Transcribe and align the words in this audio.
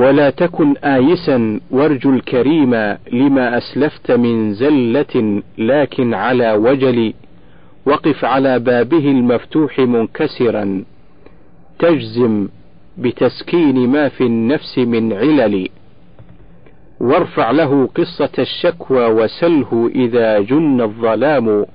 ولا 0.00 0.30
تكن 0.30 0.76
آيسا 0.76 1.60
وارجو 1.70 2.10
الكريم 2.10 2.74
لما 3.12 3.58
أسلفت 3.58 4.10
من 4.10 4.54
زلة 4.54 5.42
لكن 5.58 6.14
على 6.14 6.52
وجل 6.52 7.12
وقف 7.86 8.24
على 8.24 8.58
بابه 8.58 9.10
المفتوح 9.10 9.78
منكسرا. 9.78 10.84
تجزم 11.78 12.48
بتسكين 12.98 13.88
ما 13.88 14.08
في 14.08 14.24
النفس 14.24 14.78
من 14.78 15.12
علل. 15.12 15.68
وارفع 17.00 17.50
له 17.50 17.86
قصة 17.86 18.34
الشكوى 18.38 19.06
وسله 19.06 19.90
إذا 19.94 20.40
جن 20.40 20.80
الظلام 20.80 21.66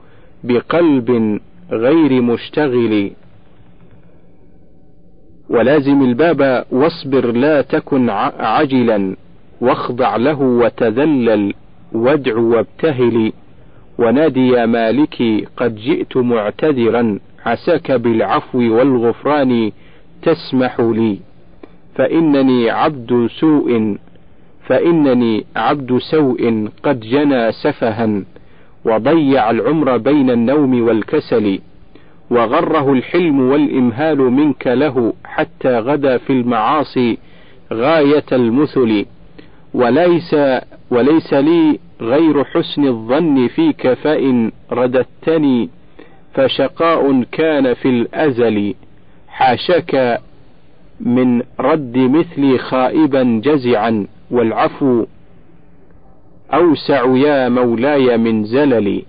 بقلب 0.44 1.39
غير 1.71 2.21
مشتغل. 2.21 3.12
ولازم 5.50 6.02
الباب 6.02 6.66
واصبر 6.71 7.32
لا 7.32 7.62
تكن 7.62 8.09
عجلا 8.39 9.16
واخضع 9.62 10.16
له 10.16 10.41
وتذلل 10.41 11.54
وادع 11.94 12.38
وابتهل. 12.38 13.31
ونادي 13.98 14.48
يا 14.48 14.66
مالكي 14.66 15.48
قد 15.58 15.76
جئت 15.76 16.18
معتذرا 16.18 17.20
عساك 17.45 17.91
بالعفو 17.91 18.59
والغفران 18.59 19.71
تسمح 20.21 20.80
لي. 20.80 21.20
فإنني 21.96 22.70
عبد 22.70 23.27
سوء 23.40 23.98
فإنني 24.68 25.46
عبد 25.55 25.98
سوء 25.98 26.70
قد 26.84 26.99
جنى 26.99 27.52
سفها. 27.52 28.23
وضيع 28.85 29.52
العمر 29.52 29.98
بين 29.98 30.30
النوم 30.30 30.82
والكسل. 30.82 31.59
وغره 32.29 32.93
الحلم 32.93 33.39
والإمهال 33.39 34.17
منك 34.17 34.67
له 34.67 35.13
حتى 35.25 35.79
غدا 35.79 36.17
في 36.17 36.34
المعاصي 36.34 37.17
غاية 37.73 38.25
المثل. 38.31 39.05
وليس 39.73 40.35
وليس 40.91 41.34
لي 41.34 41.79
غير 42.01 42.43
حسن 42.43 42.87
الظن 42.87 43.48
فيك 43.48 43.93
فإن 43.93 44.51
رددتني 44.71 45.70
فشقاء 46.34 47.23
كان 47.32 47.73
في 47.73 47.90
الأزل. 47.90 48.73
حاشاك 49.27 50.21
من 50.99 51.41
رد 51.60 51.98
مثلي 51.98 52.57
خائبا 52.57 53.41
جزعا 53.43 54.07
والعفو 54.32 55.05
أوسع 56.54 57.15
يا 57.15 57.49
مولاي 57.49 58.17
من 58.17 58.43
زللي. 58.43 59.05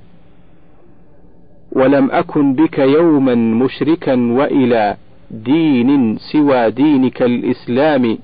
ولم 1.72 2.11
أكن 2.11 2.55
بك 2.55 2.78
يوما 2.78 3.34
مشركا 3.34 4.14
وإلى 4.33 4.97
دين 5.31 6.19
سوى 6.33 6.70
دينك 6.70 7.23
الإسلام 7.23 8.19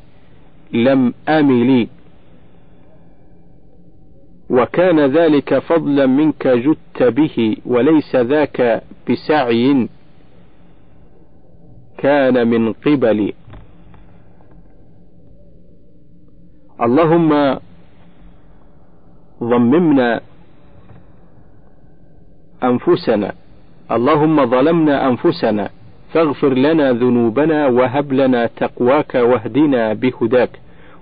لم 0.72 1.14
أمل 1.28 1.86
وكان 4.50 5.00
ذلك 5.00 5.58
فضلا 5.58 6.06
منك 6.06 6.46
جدت 6.48 7.02
به 7.02 7.56
وليس 7.66 8.16
ذاك 8.16 8.82
بسعي 9.10 9.88
كان 11.98 12.48
من 12.48 12.72
قبل 12.72 13.32
اللهم 16.82 17.58
ضممنا 19.42 20.20
أنفسنا. 22.64 23.32
اللهم 23.92 24.46
ظلمنا 24.46 25.08
أنفسنا. 25.08 25.70
فاغفر 26.12 26.54
لنا 26.54 26.92
ذنوبنا 26.92 27.66
وهب 27.66 28.12
لنا 28.12 28.46
تقواك 28.46 29.14
واهدنا 29.14 29.92
بهداك. 29.92 30.50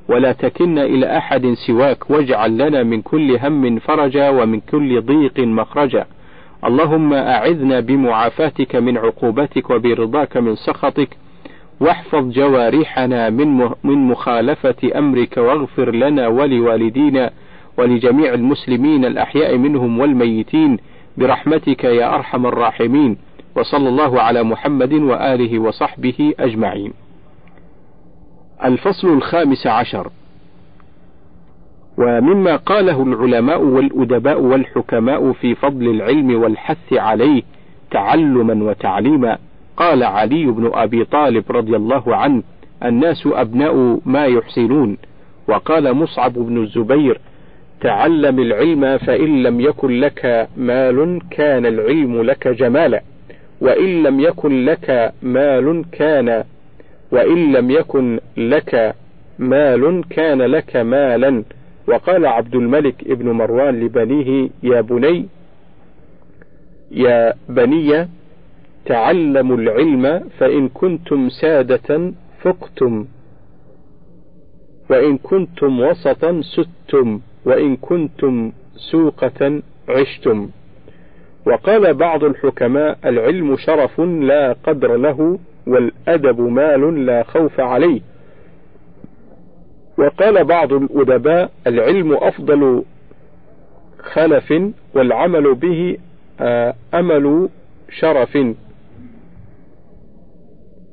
ولا 0.09 0.33
تكلنا 0.33 0.85
إلى 0.85 1.17
أحد 1.17 1.47
سواك. 1.67 2.11
واجعل 2.11 2.59
لنا 2.59 2.83
من 2.83 3.03
كل 3.03 3.39
هم 3.43 3.79
فرجا 3.79 4.29
ومن 4.29 4.61
كل 4.61 5.01
ضيق 5.01 5.39
مخرجا. 5.39 6.05
اللهم 6.65 7.13
أعذنا 7.13 7.81
بمعافاتك 7.81 8.77
من 8.77 8.99
عقوبتك 8.99 9.71
وبرضاك 9.71 10.37
من 10.37 10.55
سخطك. 10.57 11.09
واحفظ 11.81 12.31
جوارحنا 12.31 13.31
من 13.31 13.69
من 13.85 13.99
مخالفة 14.09 14.99
أمرك. 14.99 15.37
واغفر 15.37 15.95
لنا 15.95 16.29
ولوالدينا 16.29 17.31
ولجميع 17.79 18.35
المسلمين 18.35 19.05
الأحياء 19.05 19.57
منهم 19.57 19.99
والميتين. 20.01 20.79
برحمتك 21.17 21.85
يا 21.85 22.15
أرحم 22.15 22.47
الراحمين 22.47 23.17
وصلى 23.57 23.89
الله 23.89 24.21
على 24.21 24.43
محمد 24.43 24.93
وآله 24.93 25.59
وصحبه 25.59 26.35
أجمعين. 26.41 26.93
الفصل 28.65 29.09
الخامس 29.09 29.67
عشر 29.67 30.11
ومما 31.99 32.57
قاله 32.57 33.03
العلماء 33.03 33.63
والأدباء 33.63 34.41
والحكماء 34.41 35.33
في 35.33 35.55
فضل 35.55 35.89
العلم 35.89 36.43
والحث 36.43 36.93
عليه 36.93 37.43
تعلما 37.91 38.65
وتعليما 38.65 39.39
قال 39.77 40.03
علي 40.03 40.47
بن 40.47 40.71
أبي 40.75 41.05
طالب 41.05 41.45
رضي 41.51 41.77
الله 41.77 42.17
عنه 42.17 42.43
الناس 42.85 43.27
أبناء 43.27 44.01
ما 44.07 44.27
يحسنون 44.27 44.99
وقال 45.49 45.95
مصعب 45.95 46.33
بن 46.33 46.63
الزبير 46.63 47.21
تعلم 47.81 48.39
العلم 48.39 48.99
فإن 48.99 49.43
لم 49.43 49.61
يكن 49.61 50.01
لك 50.01 50.49
مال 50.57 51.19
كان 51.31 51.67
العلم 51.67 52.23
لك 52.23 52.49
جمالا. 52.49 53.03
وإن 53.61 54.03
لم 54.03 54.21
يكن 54.21 54.65
لك 54.65 55.13
مال 55.23 55.85
كان 55.93 56.45
وإن 57.13 57.53
لم 57.53 57.71
يكن 57.71 58.21
لك 58.37 58.95
مال 59.39 60.05
كان 60.11 60.43
لك 60.43 60.77
مالا. 60.77 61.45
وقال 61.89 62.27
عبد 62.27 62.55
الملك 62.55 62.95
ابن 63.07 63.31
مروان 63.31 63.81
لبنيه 63.81 64.51
يا 64.63 64.81
بني 64.81 65.27
يا 66.91 67.35
بني 67.49 68.09
تعلموا 68.87 69.57
العلم 69.57 70.29
فإن 70.39 70.69
كنتم 70.69 71.29
سادة 71.29 72.13
فقتم 72.43 73.07
وإن 74.91 75.19
كنتم 75.19 75.81
وسطا 75.81 76.41
ستم. 76.43 77.21
وإن 77.45 77.77
كنتم 77.77 78.53
سوقة 78.77 79.63
عشتم. 79.89 80.51
وقال 81.47 81.95
بعض 81.95 82.25
الحكماء 82.25 82.99
العلم 83.05 83.57
شرف 83.57 84.01
لا 84.01 84.53
قدر 84.65 84.97
له 84.97 85.39
والأدب 85.67 86.41
مال 86.41 87.07
لا 87.07 87.23
خوف 87.23 87.61
عليه. 87.61 88.01
وقال 89.99 90.45
بعض 90.45 90.73
الأدباء 90.73 91.51
العلم 91.67 92.13
أفضل 92.13 92.85
خلف 93.99 94.55
والعمل 94.95 95.55
به 95.55 95.97
أمل 96.95 97.49
شرف. 97.91 98.39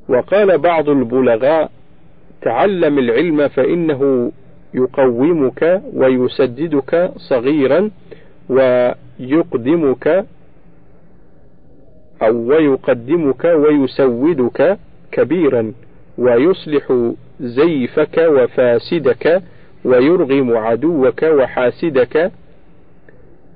وقال 0.10 0.58
بعض 0.58 0.90
البلغاء 0.90 1.72
تعلم 2.42 3.00
العلم 3.00 3.48
فإنه 3.48 4.32
يقومك 4.78 5.82
ويسددك 5.94 7.12
صغيرا 7.18 7.90
ويقدمك 8.50 10.26
أو 12.22 12.36
ويقدمك 12.48 13.46
ويسودك 13.46 14.78
كبيرا 15.12 15.74
ويصلح 16.18 17.14
زيفك 17.40 18.18
وفاسدك 18.18 19.44
ويرغم 19.86 20.58
عدوك 20.58 21.24
وحاسدك 21.24 22.32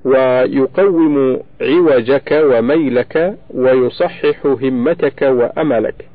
ويقوم 0.06 1.40
عوجك 1.62 2.42
وميلك 2.44 3.38
ويصحح 3.54 4.46
همتك 4.46 5.22
وأملك. 5.22 6.11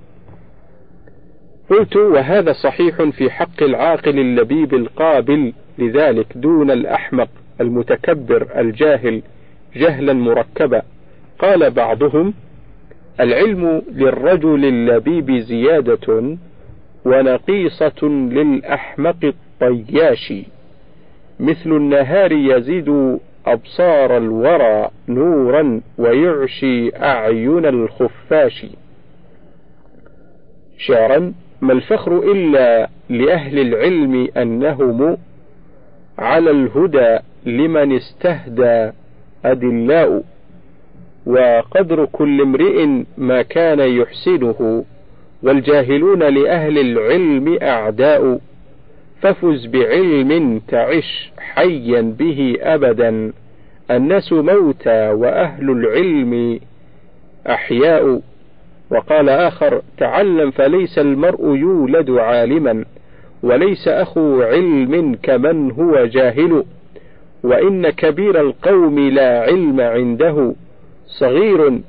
قلت 1.71 1.97
وهذا 1.97 2.53
صحيح 2.53 3.03
في 3.03 3.31
حق 3.31 3.63
العاقل 3.63 4.19
اللبيب 4.19 4.75
القابل 4.75 5.53
لذلك 5.79 6.27
دون 6.35 6.71
الأحمق 6.71 7.29
المتكبر 7.61 8.47
الجاهل 8.57 9.23
جهلا 9.77 10.13
مركبا. 10.13 10.83
قال 11.39 11.71
بعضهم 11.71 12.35
العلم 13.21 13.83
للرجل 13.93 14.65
اللبيب 14.65 15.33
زيادة 15.33 16.37
ونقيصة 17.05 18.07
للأحمق 18.07 19.17
الطياش. 19.25 20.33
مثل 21.41 21.71
النهار 21.73 22.33
يزيد 22.33 23.19
أبصار 23.47 24.17
الورى 24.17 24.91
نورا 25.09 25.81
ويعشي 25.99 26.97
أعين 26.97 27.67
الخفاش. 27.67 28.67
شعرا 30.79 31.33
ما 31.61 31.73
الفخر 31.73 32.33
إلا 32.33 32.89
لأهل 33.09 33.59
العلم 33.59 34.29
أنهم 34.37 35.17
على 36.19 36.51
الهدى 36.51 37.19
لمن 37.47 37.97
استهدى 37.97 38.93
أدلاء 39.45 40.23
وقدر 41.27 42.05
كل 42.13 42.41
امرئ 42.41 42.87
ما 43.19 43.43
كان 43.43 43.81
يحسنه 43.81 44.85
والجاهلون 45.43 46.23
لأهل 46.23 46.79
العلم 46.79 47.59
أعداء 47.63 48.41
ففز 49.21 49.67
بعلم 49.67 50.61
تعش 50.69 51.33
حيا 51.39 52.01
به 52.01 52.57
أبدا 52.61 53.33
الناس 53.91 54.33
موتى 54.33 55.11
وأهل 55.11 55.71
العلم 55.71 56.61
أحياء. 57.47 58.21
وقال 58.91 59.29
آخر 59.29 59.83
تعلم 59.99 60.51
فليس 60.51 60.99
المرء 60.99 61.57
يولد 61.57 62.11
عالما 62.11 62.85
وليس 63.43 63.89
أخو 63.89 64.43
علم 64.43 65.19
كمن 65.23 65.71
هو 65.71 66.05
جاهل 66.05 66.65
وإن 67.43 67.91
كبير 67.91 68.41
القوم 68.41 68.99
لا 68.99 69.41
علم 69.41 69.81
عنده 69.81 70.55
صغير 71.07 71.81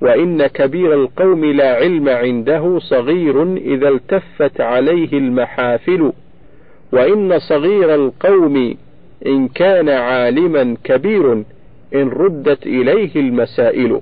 وإن 0.00 0.46
كبير 0.46 0.94
القوم 0.94 1.44
لا 1.44 1.74
علم 1.74 2.08
عنده 2.08 2.78
صغير 2.78 3.42
إذا 3.56 3.88
التفت 3.88 4.60
عليه 4.60 5.12
المحافل 5.12 6.12
وإن 6.92 7.38
صغير 7.38 7.94
القوم 7.94 8.76
إن 9.26 9.48
كان 9.48 9.88
عالما 9.88 10.76
كبير 10.84 11.32
إن 11.94 12.08
ردت 12.08 12.66
إليه 12.66 13.16
المسائل. 13.16 14.00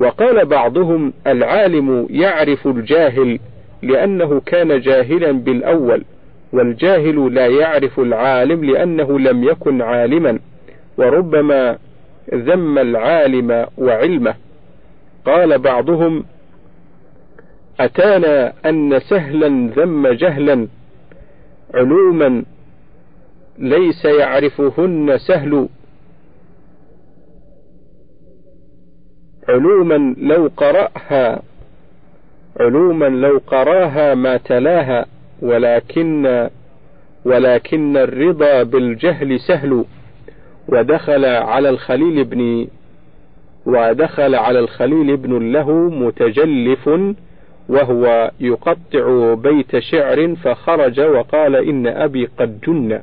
وقال 0.00 0.46
بعضهم 0.46 1.12
العالم 1.26 2.06
يعرف 2.10 2.66
الجاهل 2.66 3.38
لأنه 3.82 4.40
كان 4.40 4.80
جاهلا 4.80 5.32
بالأول 5.32 6.04
والجاهل 6.52 7.34
لا 7.34 7.46
يعرف 7.46 8.00
العالم 8.00 8.64
لأنه 8.64 9.18
لم 9.18 9.44
يكن 9.44 9.82
عالما 9.82 10.38
وربما 10.98 11.78
ذم 12.34 12.78
العالم 12.78 13.66
وعلمه. 13.78 14.34
قال 15.26 15.58
بعضهم 15.58 16.24
أتانا 17.80 18.52
أن 18.66 18.98
سهلا 18.98 19.70
ذم 19.76 20.08
جهلا 20.08 20.68
علوما 21.74 22.44
ليس 23.58 24.04
يعرفهن 24.04 25.18
سهل. 25.18 25.68
علوما 29.48 30.14
لو 30.18 30.50
قرأها 30.56 31.42
علوما 32.60 33.06
لو 33.06 33.40
قرأها 33.46 34.14
ما 34.14 34.36
تلاها 34.36 35.06
ولكن 35.42 36.48
ولكن 37.24 37.96
الرضا 37.96 38.62
بالجهل 38.62 39.40
سهل. 39.40 39.84
ودخل 40.68 41.24
على 41.24 41.68
الخليل 41.68 42.24
بن 42.24 42.66
ودخل 43.66 44.34
على 44.34 44.58
الخليل 44.58 45.16
بن 45.16 45.52
له 45.52 45.70
متجلف 45.72 46.90
وهو 47.68 48.30
يقطع 48.40 49.34
بيت 49.34 49.78
شعر 49.78 50.34
فخرج 50.34 51.00
وقال 51.00 51.56
إن 51.56 51.86
أبي 51.86 52.28
قد 52.38 52.60
جن. 52.60 53.00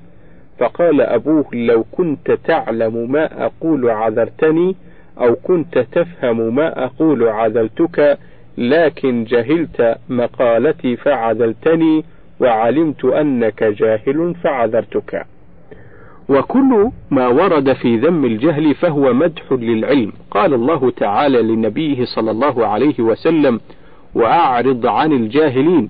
فقال 0.59 1.01
أبوه 1.01 1.45
لو 1.53 1.85
كنت 1.91 2.31
تعلم 2.31 3.11
ما 3.11 3.45
أقول 3.45 3.89
عذرتني 3.89 4.75
أو 5.21 5.35
كنت 5.35 5.77
تفهم 5.79 6.55
ما 6.55 6.85
أقول 6.85 7.27
عذلتك 7.27 8.17
لكن 8.57 9.23
جهلت 9.23 9.97
مقالتي 10.09 10.95
فعذلتني 10.95 12.03
وعلمت 12.39 13.05
أنك 13.05 13.63
جاهل 13.63 14.35
فعذرتك. 14.43 15.25
وكل 16.29 16.89
ما 17.11 17.27
ورد 17.27 17.73
في 17.73 17.97
ذم 17.97 18.25
الجهل 18.25 18.75
فهو 18.75 19.13
مدح 19.13 19.51
للعلم. 19.51 20.11
قال 20.31 20.53
الله 20.53 20.91
تعالى 20.91 21.41
لنبيه 21.41 22.05
صلى 22.05 22.31
الله 22.31 22.67
عليه 22.67 22.99
وسلم 22.99 23.59
وأعرض 24.15 24.85
عن 24.85 25.11
الجاهلين 25.11 25.89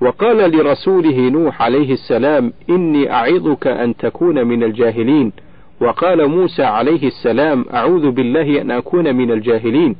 وقال 0.00 0.56
لرسوله 0.56 1.28
نوح 1.28 1.62
عليه 1.62 1.92
السلام 1.92 2.52
إني 2.70 3.12
أعظك 3.12 3.66
أن 3.66 3.96
تكون 3.96 4.46
من 4.46 4.62
الجاهلين 4.62 5.32
وقال 5.80 6.28
موسى 6.28 6.62
عليه 6.62 7.06
السلام 7.06 7.64
أعوذ 7.74 8.10
بالله 8.10 8.60
أن 8.60 8.70
أكون 8.70 9.16
من 9.16 9.30
الجاهلين. 9.30 9.96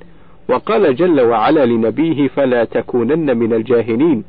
وقال 0.48 0.96
جل 0.96 1.20
وعلا 1.20 1.66
لنبيه 1.66 2.28
فلا 2.28 2.64
تكونن 2.64 3.36
من 3.36 3.52
الجاهلين. 3.52 4.24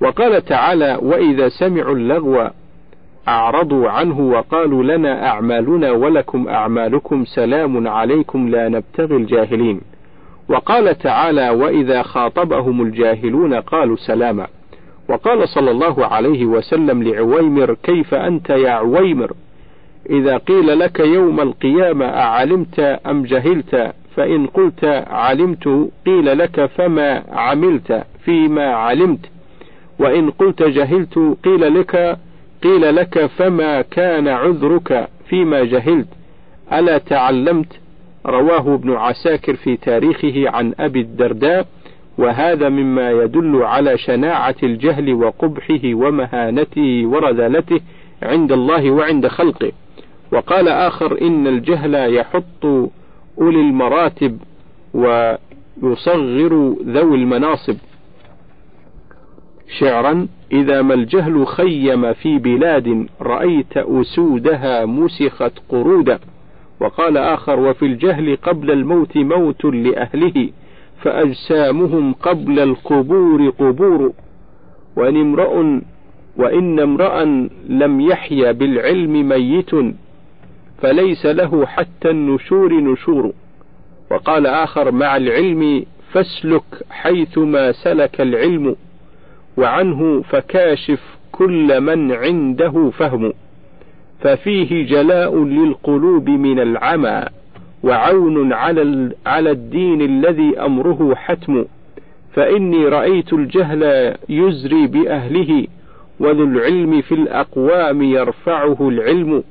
وقال 0.00 0.44
تعالى 0.44 0.98
وإذا 1.02 1.48
سمعوا 1.48 1.94
اللغو 1.94 2.50
أعرضوا 3.28 3.90
عنه 3.90 4.20
وقالوا 4.20 4.82
لنا 4.82 5.28
أعمالنا 5.28 5.90
ولكم 5.90 6.48
أعمالكم 6.48 7.24
سلام 7.24 7.88
عليكم 7.88 8.48
لا 8.48 8.68
نبتغي 8.68 9.16
الجاهلين. 9.16 9.80
وقال 10.48 10.98
تعالى 10.98 11.50
وإذا 11.50 12.02
خاطبهم 12.02 12.82
الجاهلون 12.82 13.54
قالوا 13.54 13.96
سلاما. 13.96 14.46
وقال 15.08 15.48
صلى 15.48 15.70
الله 15.70 16.06
عليه 16.06 16.46
وسلم 16.46 17.02
لعويمر 17.02 17.76
كيف 17.82 18.14
أنت 18.14 18.50
يا 18.50 18.70
عويمر؟ 18.70 19.32
إذا 20.10 20.36
قيل 20.36 20.78
لك 20.78 21.00
يوم 21.00 21.40
القيامة 21.40 22.04
أعلمت 22.06 22.80
أم 22.80 23.22
جهلت؟ 23.22 23.92
فإن 24.16 24.46
قلت 24.46 24.84
علمت 25.06 25.68
قيل 26.06 26.38
لك 26.38 26.66
فما 26.66 27.22
عملت؟ 27.32 28.04
فيما 28.24 28.74
علمت. 28.74 29.26
وإن 29.98 30.30
قلت 30.30 30.62
جهلت 30.62 31.18
قيل 31.44 31.74
لك 31.74 32.18
قيل 32.62 32.96
لك 32.96 33.26
فما 33.26 33.82
كان 33.82 34.28
عذرك؟ 34.28 35.08
فيما 35.28 35.64
جهلت. 35.64 36.08
ألا 36.72 36.98
تعلمت؟ 36.98 37.80
رواه 38.26 38.74
ابن 38.74 38.92
عساكر 38.92 39.56
في 39.56 39.76
تاريخه 39.76 40.50
عن 40.50 40.74
أبي 40.80 41.00
الدرداء. 41.00 41.66
وهذا 42.18 42.68
مما 42.68 43.10
يدل 43.10 43.62
على 43.62 43.98
شناعة 43.98 44.56
الجهل 44.62 45.14
وقبحه 45.14 45.94
ومهانته 45.94 47.02
ورذالته 47.06 47.80
عند 48.22 48.52
الله 48.52 48.90
وعند 48.90 49.26
خلقه. 49.26 49.72
وقال 50.32 50.68
آخر 50.68 51.20
إن 51.22 51.46
الجهل 51.46 52.14
يحط 52.14 52.64
أولي 53.38 53.60
المراتب 53.60 54.38
ويصغر 54.94 56.76
ذوي 56.86 57.16
المناصب. 57.16 57.76
شعرا 59.78 60.28
إذا 60.52 60.82
ما 60.82 60.94
الجهل 60.94 61.46
خيم 61.46 62.12
في 62.12 62.38
بلاد 62.38 63.06
رأيت 63.20 63.76
أسودها 63.76 64.84
مسخت 64.84 65.52
قرودا 65.68 66.18
وقال 66.80 67.16
آخر 67.16 67.60
وفي 67.60 67.86
الجهل 67.86 68.36
قبل 68.36 68.70
الموت 68.70 69.16
موت 69.16 69.64
لأهله 69.64 70.48
فأجسامهم 71.02 72.12
قبل 72.12 72.58
القبور 72.58 73.50
قبور. 73.50 74.12
وإن 74.96 75.16
امرأ 75.16 75.80
وإن 76.36 76.80
امرأ 76.80 77.24
لم 77.68 78.00
يحيا 78.00 78.52
بالعلم 78.52 79.28
ميت 79.28 79.70
فليس 80.78 81.26
له 81.26 81.66
حتى 81.66 82.10
النشور 82.10 82.74
نشور. 82.74 83.32
وقال 84.10 84.46
آخر 84.46 84.90
مع 84.90 85.16
العلم 85.16 85.84
فاسلك 86.12 86.62
حيثما 86.90 87.72
سلك 87.72 88.20
العلم 88.20 88.76
وعنه 89.56 90.22
فكاشف 90.22 91.00
كل 91.32 91.80
من 91.80 92.12
عنده 92.12 92.90
فهم. 92.98 93.32
ففيه 94.20 94.86
جلاء 94.86 95.44
للقلوب 95.44 96.28
من 96.28 96.60
العمى 96.60 97.24
وعون 97.82 98.52
على 98.52 99.10
على 99.26 99.50
الدين 99.50 100.02
الذي 100.02 100.60
أمره 100.60 101.14
حتم. 101.14 101.64
فإني 102.32 102.88
رأيت 102.88 103.32
الجهل 103.32 104.14
يزري 104.28 104.86
بأهله 104.86 105.66
وذو 106.20 106.44
العلم 106.44 107.00
في 107.00 107.14
الأقوام 107.14 108.02
يرفعه 108.02 108.88
العلم. 108.88 109.42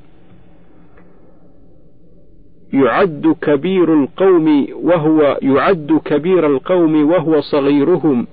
يعد 2.72 3.36
كبير 3.42 3.94
القوم 4.02 4.66
وهو 4.82 5.38
يعد 5.42 6.00
كبير 6.04 6.46
القوم 6.46 7.10
وهو 7.10 7.40
صغيرهم 7.40 8.26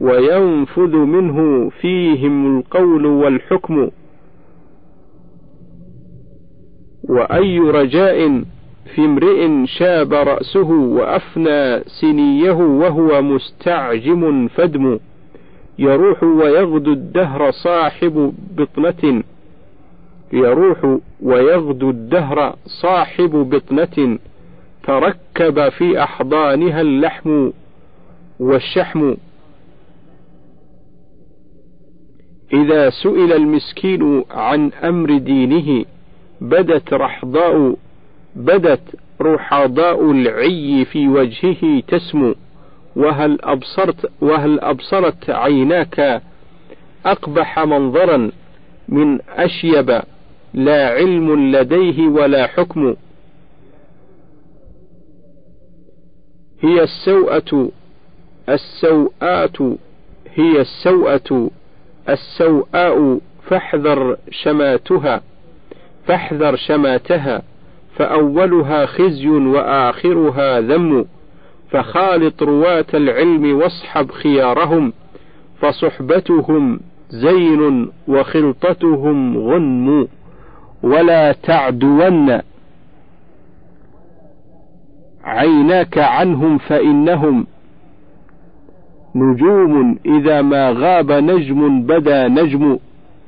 وينفذ 0.00 0.96
منه 0.96 1.70
فيهم 1.70 2.58
القول 2.58 3.06
والحكم. 3.06 3.90
وأي 7.08 7.58
رجاء 7.58 8.42
في 8.94 9.04
امرئ 9.04 9.66
شاب 9.66 10.12
رأسه 10.12 10.70
وأفنى 10.70 11.84
سنيه 12.00 12.52
وهو 12.52 13.22
مستعجم 13.22 14.48
فدم 14.48 14.98
يروح 15.78 16.22
ويغدو 16.22 16.92
الدهر 16.92 17.50
صاحب 17.50 18.32
بطنة. 18.56 19.22
يروح 20.32 20.98
ويغدو 21.22 21.90
الدهر 21.90 22.56
صاحب 22.82 23.30
بطنة 23.30 24.18
تركب 24.82 25.68
في 25.68 26.02
أحضانها 26.02 26.80
اللحم 26.80 27.50
والشحم. 28.40 29.14
إذا 32.52 32.90
سئل 32.90 33.32
المسكين 33.32 34.24
عن 34.30 34.70
أمر 34.72 35.18
دينه 35.18 35.84
بدت 36.40 36.94
رحضاء 36.94 37.76
بدت 38.36 38.96
رحضاء 39.20 40.10
العي 40.10 40.84
في 40.84 41.08
وجهه 41.08 41.80
تسمو. 41.88 42.34
وهل 42.96 43.38
أبصرت 43.42 44.12
وهل 44.20 44.60
أبصرت 44.60 45.30
عيناك؟ 45.30 46.22
أقبح 47.06 47.58
منظرا 47.58 48.30
من 48.88 49.18
أشيب. 49.30 50.02
لا 50.54 50.88
علم 50.88 51.56
لديه 51.56 52.08
ولا 52.08 52.46
حكم. 52.46 52.94
هي 56.60 56.82
السوءة 56.82 57.70
السوءات 58.48 59.62
هي 60.34 60.60
السوءة 60.60 61.50
السوءاء 62.08 63.20
فاحذر 63.42 64.16
شماتها 64.30 65.22
فاحذر 66.06 66.56
شماتها 66.56 67.42
فأولها 67.96 68.86
خزي 68.86 69.28
وآخرها 69.28 70.60
ذم 70.60 71.04
فخالط 71.70 72.42
رواة 72.42 72.86
العلم 72.94 73.56
واصحب 73.56 74.10
خيارهم 74.10 74.92
فصحبتهم 75.60 76.80
زين 77.10 77.90
وخلطتهم 78.08 79.38
غنم. 79.38 80.08
ولا 80.82 81.32
تعدون 81.32 82.40
عيناك 85.24 85.98
عنهم 85.98 86.58
فإنهم 86.58 87.46
نجوم. 89.14 89.98
إذا 90.06 90.42
ما 90.42 90.70
غاب 90.70 91.12
نجم 91.12 91.82
بدا 91.82 92.28
نجم 92.28 92.78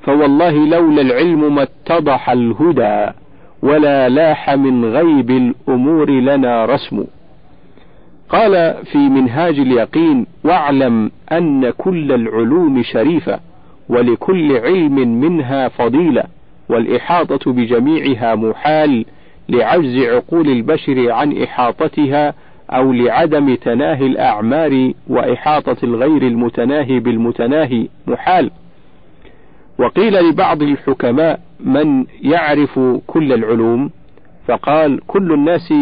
فوالله 0.02 0.66
لولا 0.66 1.02
العلم 1.02 1.54
ما 1.54 1.62
اتضح 1.62 2.30
الهدى 2.30 3.12
ولا 3.62 4.08
لاح 4.08 4.50
من 4.50 4.84
غيب 4.84 5.30
الأمور 5.30 6.10
لنا 6.10 6.64
رسم. 6.64 7.04
قال 8.28 8.74
في 8.84 8.98
منهاج 8.98 9.58
اليقين 9.58 10.26
واعلم 10.44 11.10
أن 11.32 11.70
كل 11.70 12.12
العلوم 12.12 12.82
شريفة 12.82 13.40
ولكل 13.88 14.56
علم 14.56 15.20
منها 15.20 15.68
فضيلة. 15.68 16.24
والإحاطة 16.72 17.52
بجميعها 17.52 18.34
محال 18.34 19.04
لعجز 19.48 19.98
عقول 19.98 20.48
البشر 20.48 21.10
عن 21.12 21.42
إحاطتها 21.42 22.34
أو 22.70 22.92
لعدم 22.92 23.54
تناهي 23.54 24.06
الأعمار 24.06 24.92
وإحاطة 25.08 25.76
الغير 25.82 26.22
المتناهي 26.22 27.00
بالمتناهي 27.00 27.88
محال. 28.06 28.50
وقيل 29.78 30.28
لبعض 30.28 30.62
الحكماء 30.62 31.40
من 31.60 32.04
يعرف 32.22 32.80
كل 33.06 33.32
العلوم 33.32 33.90
فقال 34.48 35.00
كل 35.06 35.32
الناس 35.32 35.74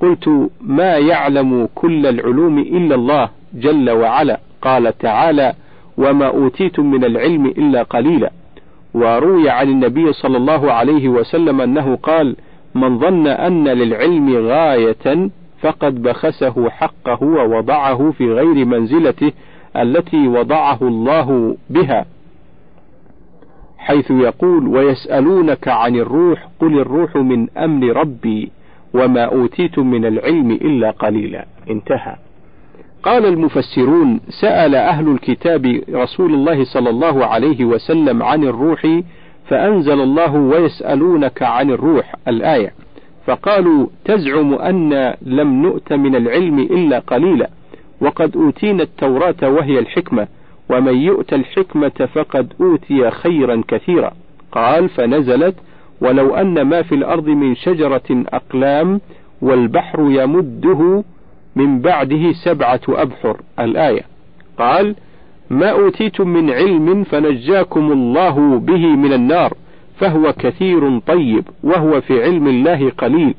قلت 0.00 0.50
ما 0.60 0.98
يعلم 0.98 1.68
كل 1.74 2.06
العلوم 2.06 2.58
إلا 2.58 2.94
الله 2.94 3.30
جل 3.54 3.90
وعلا 3.90 4.40
قال 4.62 4.98
تعالى 4.98 5.54
وما 5.98 6.26
أوتيتم 6.26 6.90
من 6.90 7.04
العلم 7.04 7.46
إلا 7.46 7.82
قليلا 7.82 8.30
وروي 8.94 9.50
عن 9.50 9.68
النبي 9.68 10.12
صلى 10.12 10.36
الله 10.36 10.72
عليه 10.72 11.08
وسلم 11.08 11.60
أنه 11.60 11.96
قال 11.96 12.36
من 12.74 12.98
ظن 12.98 13.26
أن 13.26 13.68
للعلم 13.68 14.36
غاية 14.36 15.30
فقد 15.60 16.02
بخسه 16.02 16.70
حقه 16.70 17.22
ووضعه 17.22 18.10
في 18.10 18.32
غير 18.32 18.64
منزلته 18.64 19.32
التي 19.76 20.28
وضعه 20.28 20.78
الله 20.82 21.56
بها. 21.70 22.06
حيث 23.78 24.10
يقول 24.10 24.68
ويسألونك 24.68 25.68
عن 25.68 25.96
الروح 25.96 26.48
قل 26.60 26.80
الروح 26.80 27.16
من 27.16 27.50
أمر 27.58 27.96
ربي 27.96 28.50
وما 28.94 29.24
أوتيتم 29.24 29.90
من 29.90 30.04
العلم 30.04 30.50
إلا 30.50 30.90
قليلا. 30.90 31.46
انتهى. 31.70 32.16
قال 33.02 33.26
المفسرون 33.26 34.20
سأل 34.40 34.74
أهل 34.74 35.08
الكتاب 35.08 35.82
رسول 35.92 36.34
الله 36.34 36.64
صلى 36.64 36.90
الله 36.90 37.26
عليه 37.26 37.64
وسلم 37.64 38.22
عن 38.22 38.44
الروح 38.44 39.00
فأنزل 39.48 40.00
الله 40.00 40.34
ويسألونك 40.34 41.42
عن 41.42 41.70
الروح 41.70 42.14
الآية. 42.28 42.72
فقالوا 43.26 43.86
تزعم 44.04 44.54
أن 44.54 45.14
لم 45.22 45.62
نؤت 45.62 45.92
من 45.92 46.16
العلم 46.16 46.58
إلا 46.58 46.98
قليلا 46.98 47.50
وقد 48.00 48.36
أوتينا 48.36 48.82
التوراة 48.82 49.36
وهي 49.42 49.78
الحكمة 49.78 50.28
ومن 50.70 50.96
يؤت 50.96 51.32
الحكمة 51.32 52.08
فقد 52.14 52.52
أوتي 52.60 53.10
خيرا 53.10 53.62
كثيرا. 53.68 54.12
قال 54.52 54.88
فنزلت 54.88 55.54
ولو 56.00 56.34
أن 56.34 56.62
ما 56.62 56.82
في 56.82 56.94
الأرض 56.94 57.26
من 57.28 57.54
شجرة 57.54 58.24
أقلام 58.32 59.00
والبحر 59.42 60.00
يمده 60.10 61.04
من 61.56 61.80
بعده 61.80 62.32
سبعة 62.32 62.80
أبحر. 62.88 63.40
الآية. 63.58 64.02
قال 64.58 64.94
ما 65.50 65.70
أوتيتم 65.70 66.28
من 66.28 66.50
علم 66.50 67.04
فنجاكم 67.04 67.92
الله 67.92 68.58
به 68.58 68.86
من 68.86 69.12
النار 69.12 69.54
فهو 69.98 70.32
كثير 70.32 70.98
طيب 70.98 71.44
وهو 71.62 72.00
في 72.00 72.22
علم 72.22 72.48
الله 72.48 72.90
قليل. 72.90 73.34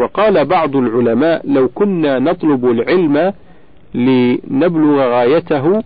وقال 0.00 0.44
بعض 0.44 0.76
العلماء 0.76 1.42
لو 1.44 1.68
كنا 1.68 2.18
نطلب 2.18 2.70
العلم 2.70 3.32
لنبلغ 3.94 4.96
غايته 5.00 5.82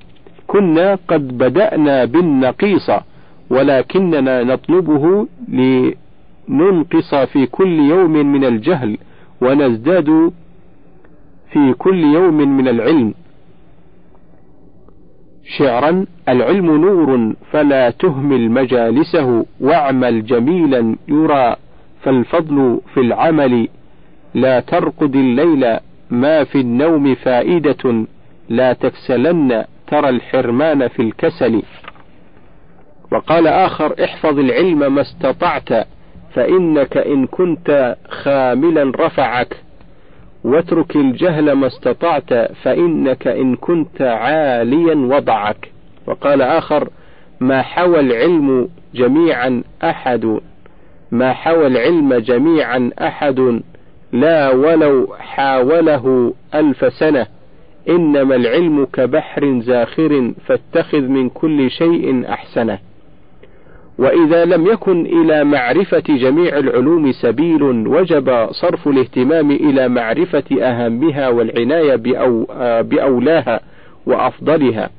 كنا 0.46 0.98
قد 1.08 1.38
بدأنا 1.38 2.04
بالنقيصة 2.04 3.02
ولكننا 3.50 4.42
نطلبه 4.42 5.26
لننقص 5.48 7.14
في 7.14 7.46
كل 7.46 7.78
يوم 7.78 8.12
من 8.12 8.44
الجهل 8.44 8.98
ونزداد 9.40 10.32
في 11.52 11.74
كل 11.78 12.04
يوم 12.04 12.56
من 12.56 12.68
العلم. 12.68 13.14
شعرا 15.58 16.06
العلم 16.28 16.76
نور 16.76 17.34
فلا 17.50 17.90
تهمل 17.90 18.50
مجالسه 18.50 19.46
واعمل 19.60 20.26
جميلا 20.26 20.96
يرى 21.08 21.56
فالفضل 22.02 22.80
في 22.94 23.00
العمل. 23.00 23.68
لا 24.34 24.60
ترقد 24.60 25.16
الليل 25.16 25.78
ما 26.10 26.44
في 26.44 26.60
النوم 26.60 27.14
فائدة. 27.14 28.06
لا 28.48 28.72
تكسلن 28.72 29.64
ترى 29.86 30.08
الحرمان 30.08 30.88
في 30.88 31.02
الكسل. 31.02 31.62
وقال 33.12 33.46
آخر 33.46 34.04
احفظ 34.04 34.38
العلم 34.38 34.94
ما 34.94 35.00
استطعت 35.00 35.68
فإنك 36.34 36.96
إن 36.96 37.26
كنت 37.26 37.96
خاملا 38.08 38.92
رفعك. 39.06 39.56
واترك 40.44 40.96
الجهل 40.96 41.52
ما 41.52 41.66
استطعت 41.66 42.34
فإنك 42.62 43.26
إن 43.26 43.56
كنت 43.56 44.02
عاليا 44.02 44.94
وضعك. 44.94 45.72
وقال 46.06 46.42
آخر 46.42 46.88
ما 47.40 47.62
حوى 47.62 48.00
العلم 48.00 48.68
جميعا 48.94 49.62
أحد. 49.84 50.40
ما 51.10 51.32
حوى 51.32 51.66
العلم 51.66 52.14
جميعا 52.14 52.90
أحد. 53.00 53.62
لا 54.12 54.50
ولو 54.50 55.14
حاوله 55.18 56.34
ألف 56.54 56.92
سنة. 56.92 57.26
إنما 57.88 58.34
العلم 58.34 58.84
كبحر 58.92 59.60
زاخر 59.60 60.32
فاتخذ 60.46 61.00
من 61.00 61.28
كل 61.28 61.70
شيء 61.70 62.32
أحسنه. 62.32 62.78
وإذا 63.98 64.44
لم 64.44 64.66
يكن 64.66 65.06
إلى 65.06 65.44
معرفة 65.44 66.02
جميع 66.08 66.58
العلوم 66.58 67.12
سبيل 67.12 67.62
وجب 67.62 68.46
صرف 68.50 68.88
الاهتمام 68.88 69.50
إلى 69.50 69.88
معرفة 69.88 70.44
أهمها 70.62 71.28
والعناية 71.28 71.96
بأو 71.96 72.46
بأولاها 72.82 73.60
وأفضلها. 74.06 74.90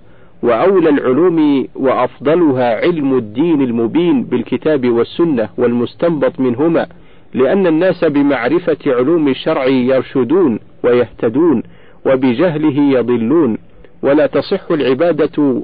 وأولى 0.43 0.89
العلوم 0.89 1.67
وأفضلها 1.75 2.75
علم 2.75 3.17
الدين 3.17 3.61
المبين 3.61 4.23
بالكتاب 4.23 4.89
والسنة 4.89 5.49
والمستنبط 5.57 6.39
منهما 6.39 6.87
لأن 7.33 7.67
الناس 7.67 8.05
بمعرفة 8.05 8.77
علوم 8.87 9.27
الشرع 9.27 9.65
يرشدون 9.65 10.59
ويهتدون 10.83 11.63
وبجهله 12.05 12.99
يضلون. 12.99 13.57
ولا 14.01 14.25
تصح 14.27 14.71
العبادة 14.71 15.63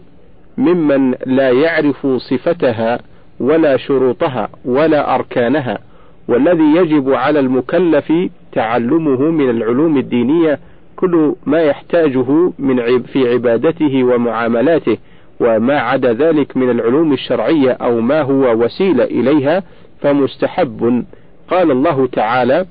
ممن 0.57 1.15
لا 1.25 1.51
يعرف 1.51 2.07
صفتها 2.07 2.99
ولا 3.39 3.77
شروطها 3.77 4.49
ولا 4.65 5.15
أركانها 5.15 5.79
والذي 6.27 6.75
يجب 6.75 7.13
على 7.13 7.39
المكلف 7.39 8.13
تعلمه 8.51 9.21
من 9.21 9.49
العلوم 9.49 9.97
الدينية 9.97 10.59
كل 10.95 11.35
ما 11.45 11.61
يحتاجه 11.61 12.51
من 12.59 13.03
في 13.03 13.33
عبادته 13.33 14.03
ومعاملاته 14.03 14.97
وما 15.39 15.79
عدا 15.79 16.13
ذلك 16.13 16.57
من 16.57 16.69
العلوم 16.69 17.13
الشرعية 17.13 17.71
أو 17.71 18.01
ما 18.01 18.21
هو 18.21 18.63
وسيلة 18.63 19.03
إليها 19.03 19.63
فمستحب. 20.01 21.05
قال 21.49 21.71
الله 21.71 22.07
تعالى 22.07 22.65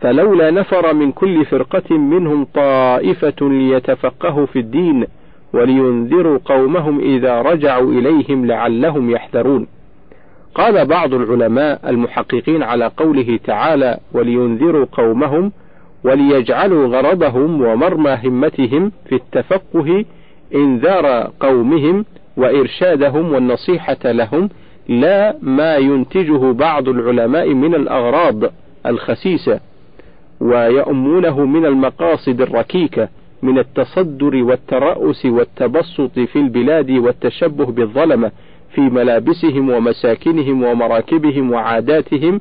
فلولا 0.00 0.50
نفر 0.50 0.94
من 0.94 1.12
كل 1.12 1.44
فرقة 1.44 1.98
منهم 1.98 2.44
طائفة 2.44 3.34
ليتفقهوا 3.40 4.46
في 4.46 4.58
الدين 4.58 5.06
ولينذروا 5.54 6.38
قومهم 6.44 7.00
إذا 7.00 7.42
رجعوا 7.42 7.92
إليهم 7.92 8.46
لعلهم 8.46 9.10
يحذرون. 9.10 9.66
قال 10.54 10.86
بعض 10.86 11.14
العلماء 11.14 11.90
المحققين 11.90 12.62
على 12.62 12.90
قوله 12.96 13.38
تعالى: 13.44 13.98
ولينذروا 14.12 14.86
قومهم 14.92 15.52
وليجعلوا 16.04 16.86
غرضهم 16.86 17.62
ومرمى 17.62 18.18
همتهم 18.24 18.92
في 19.08 19.14
التفقه 19.14 20.04
إنذار 20.54 21.30
قومهم 21.40 22.04
وإرشادهم 22.36 23.32
والنصيحة 23.32 23.98
لهم 24.04 24.48
لا 24.88 25.36
ما 25.42 25.76
ينتجه 25.76 26.52
بعض 26.52 26.88
العلماء 26.88 27.54
من 27.54 27.74
الأغراض 27.74 28.42
الخسيسة 28.86 29.60
ويؤمونه 30.40 31.44
من 31.44 31.66
المقاصد 31.66 32.40
الركيكة 32.40 33.08
من 33.42 33.58
التصدر 33.58 34.44
والترأس 34.44 35.26
والتبسط 35.26 36.18
في 36.18 36.36
البلاد 36.36 36.90
والتشبه 36.90 37.64
بالظلمة 37.64 38.30
في 38.74 38.80
ملابسهم 38.80 39.70
ومساكنهم 39.70 40.62
ومراكبهم 40.62 41.52
وعاداتهم 41.52 42.40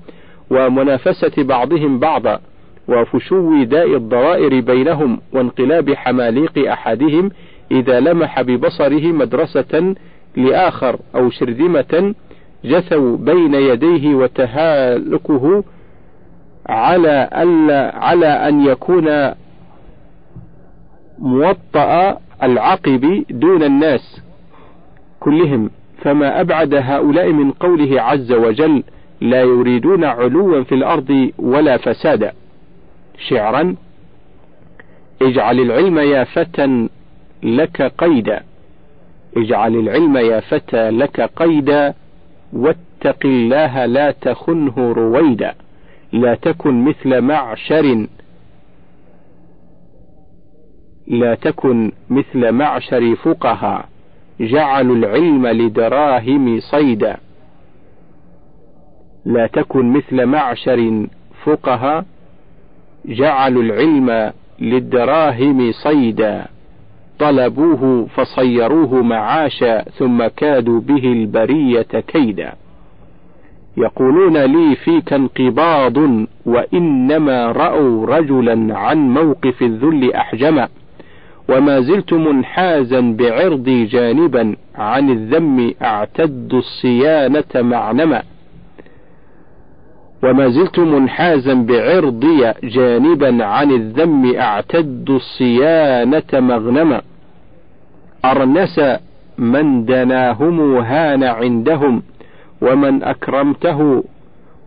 ومنافسة 0.50 1.44
بعضهم 1.44 2.00
بعضا 2.00 2.40
وفشو 2.88 3.64
داء 3.64 3.96
الضرائر 3.96 4.60
بينهم 4.62 5.22
وانقلاب 5.34 5.94
حماليق 5.94 6.72
أحدهم 6.72 7.32
إذا 7.72 8.00
لمح 8.00 8.42
ببصره 8.42 9.08
مدرسة 9.12 9.96
لآخر 10.38 11.00
أو 11.16 11.30
شرذمة 11.30 12.14
جثوا 12.66 13.18
بين 13.18 13.54
يديه 13.54 14.16
وتهالكه 14.16 15.64
على 16.70 17.30
ألا 17.38 17.96
على 17.98 18.28
أن 18.28 18.66
يكون 18.66 19.32
موطأ 21.22 22.18
العقب 22.44 23.26
دون 23.30 23.64
الناس 23.64 24.22
كلهم 25.20 25.70
فما 26.02 26.42
أبعد 26.42 26.74
هؤلاء 26.74 27.32
من 27.32 27.52
قوله 27.52 28.02
عز 28.02 28.32
وجل 28.32 28.84
لا 29.22 29.42
يريدون 29.42 30.04
علوا 30.04 30.64
في 30.64 30.76
الأرض 30.76 31.32
ولا 31.40 31.78
فسادا 31.78 32.34
شعرا 33.30 33.76
اجعل 35.22 35.60
العلم 35.60 36.00
يا 36.00 36.24
فتى 36.24 36.88
لك 37.44 37.82
قيدا 37.82 38.44
اجعل 39.38 39.76
العلم 39.76 40.18
يا 40.18 40.40
فتى 40.40 40.90
لك 40.90 41.22
قيدا 41.22 41.94
واتق 42.54 43.26
الله 43.26 43.86
لا 43.86 44.12
تخنه 44.12 44.92
رويدا 44.92 45.54
لا 46.14 46.36
تكن 46.36 46.84
مثل 46.86 47.22
معشر 47.22 48.08
لا 51.12 51.36
تكن 51.36 51.92
مثل 52.10 52.52
معشر 52.52 53.16
فقهاء 53.16 53.86
جعلوا 54.40 54.96
العلم 54.96 55.48
لدراهم 55.48 56.60
صيدا. 56.60 57.18
لا 59.26 59.48
تكن 59.48 59.94
مثل 59.94 60.26
معشر 60.26 61.08
فقهاء 61.44 62.06
جعلوا 63.06 63.64
العلم 63.64 64.32
للدراهم 64.60 65.72
صيدا. 65.72 66.46
طلبوه 67.20 68.08
فصيروه 68.16 69.02
معاشا 69.02 69.82
ثم 69.82 70.28
كادوا 70.28 70.80
به 70.80 71.06
البرية 71.12 71.82
كيدا. 72.08 72.54
يقولون 73.78 74.38
لي 74.38 74.76
فيك 74.76 75.14
انقباض 75.14 75.98
وإنما 76.46 77.52
رأوا 77.52 78.06
رجلا 78.18 78.78
عن 78.78 78.98
موقف 78.98 79.62
الذل 79.62 80.14
أحجما. 80.14 80.68
وما 81.50 81.82
زلت 81.82 82.14
منحازا 82.14 83.02
بعرضي 83.20 83.86
جانبا 83.86 84.56
عن 84.76 85.10
الذم 85.10 85.74
أعتد 85.82 86.54
الصيانة 86.54 87.54
معنما. 87.56 88.24
وما 90.24 90.50
زلت 90.50 90.80
منحازا 90.80 91.54
بعرضي 91.54 92.54
جانبا 92.64 93.46
عن 93.46 93.72
الذم 93.72 94.36
أعتد 94.36 95.10
الصيانة 95.10 96.32
مغنما. 96.34 97.02
أرنس 98.26 98.82
من 99.38 99.86
دناهم 99.86 100.78
هان 100.78 101.24
عندهم 101.24 102.04
ومن 102.62 103.04
أكرمته 103.04 104.04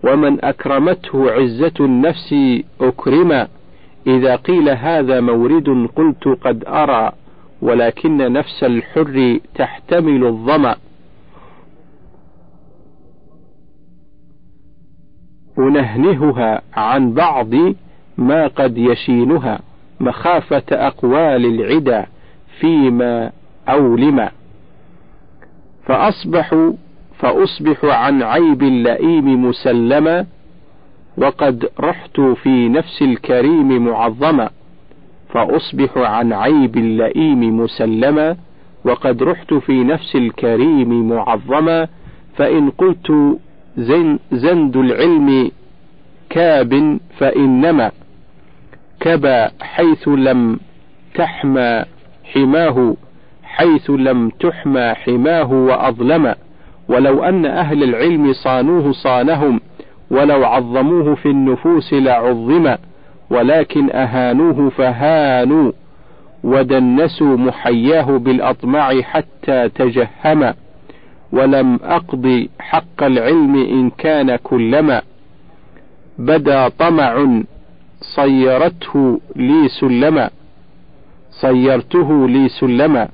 ومن 0.04 0.44
أكرمته 0.44 1.30
عزة 1.30 1.72
النفس 1.80 2.34
أكرما. 2.80 3.48
إذا 4.06 4.36
قيل 4.36 4.68
هذا 4.68 5.20
مورد 5.20 5.88
قلت 5.96 6.28
قد 6.28 6.64
أرى 6.66 7.12
ولكن 7.62 8.32
نفس 8.32 8.64
الحر 8.64 9.40
تحتمل 9.54 10.26
الظمأ. 10.26 10.76
أنهنهها 15.58 16.62
عن 16.76 17.12
بعض 17.12 17.54
ما 18.18 18.46
قد 18.46 18.78
يشينها 18.78 19.60
مخافة 20.00 20.62
أقوال 20.72 21.46
العدا 21.46 22.06
فيما 22.60 23.32
أولم. 23.68 24.28
فأصبح 25.86 26.70
فأصبح 27.18 27.84
عن 27.84 28.22
عيب 28.22 28.62
اللئيم 28.62 29.44
مسلما 29.44 30.26
وقد 31.16 31.68
رحت 31.80 32.20
في 32.20 32.68
نفس 32.68 33.02
الكريم 33.02 33.84
معظما 33.84 34.50
فأصبح 35.28 35.96
عن 35.98 36.32
عيب 36.32 36.76
اللئيم 36.76 37.60
مسلما 37.60 38.36
وقد 38.84 39.22
رحت 39.22 39.54
في 39.54 39.84
نفس 39.84 40.16
الكريم 40.16 41.08
معظما 41.08 41.88
فإن 42.36 42.70
قلت 42.70 43.12
زن 43.76 44.18
زند 44.32 44.76
العلم 44.76 45.50
كاب 46.30 46.98
فإنما 47.18 47.90
كبا 49.00 49.50
حيث 49.62 50.08
لم 50.08 50.60
تحمى 51.14 51.84
حماه 52.24 52.96
حيث 53.42 53.90
لم 53.90 54.28
تحمى 54.28 54.94
حماه 54.94 55.52
وأظلم 55.52 56.34
ولو 56.88 57.24
أن 57.24 57.46
أهل 57.46 57.82
العلم 57.82 58.32
صانوه 58.32 58.92
صانهم 58.92 59.60
ولو 60.10 60.44
عظموه 60.44 61.14
في 61.14 61.26
النفوس 61.28 61.92
لعظم 61.92 62.74
ولكن 63.30 63.90
أهانوه 63.90 64.70
فهانوا 64.70 65.72
ودنسوا 66.44 67.36
محياه 67.36 68.04
بالأطماع 68.18 69.02
حتى 69.02 69.68
تجهم 69.68 70.54
ولم 71.32 71.78
أقض 71.82 72.48
حق 72.58 73.02
العلم 73.02 73.56
إن 73.56 73.90
كان 73.90 74.36
كلما 74.36 75.02
بدا 76.18 76.68
طمع 76.68 77.26
صيرته 78.00 79.20
لي 79.36 79.68
سلما 79.68 80.30
صيرته 81.30 82.28
لي 82.28 82.48
سلما. 82.48 83.08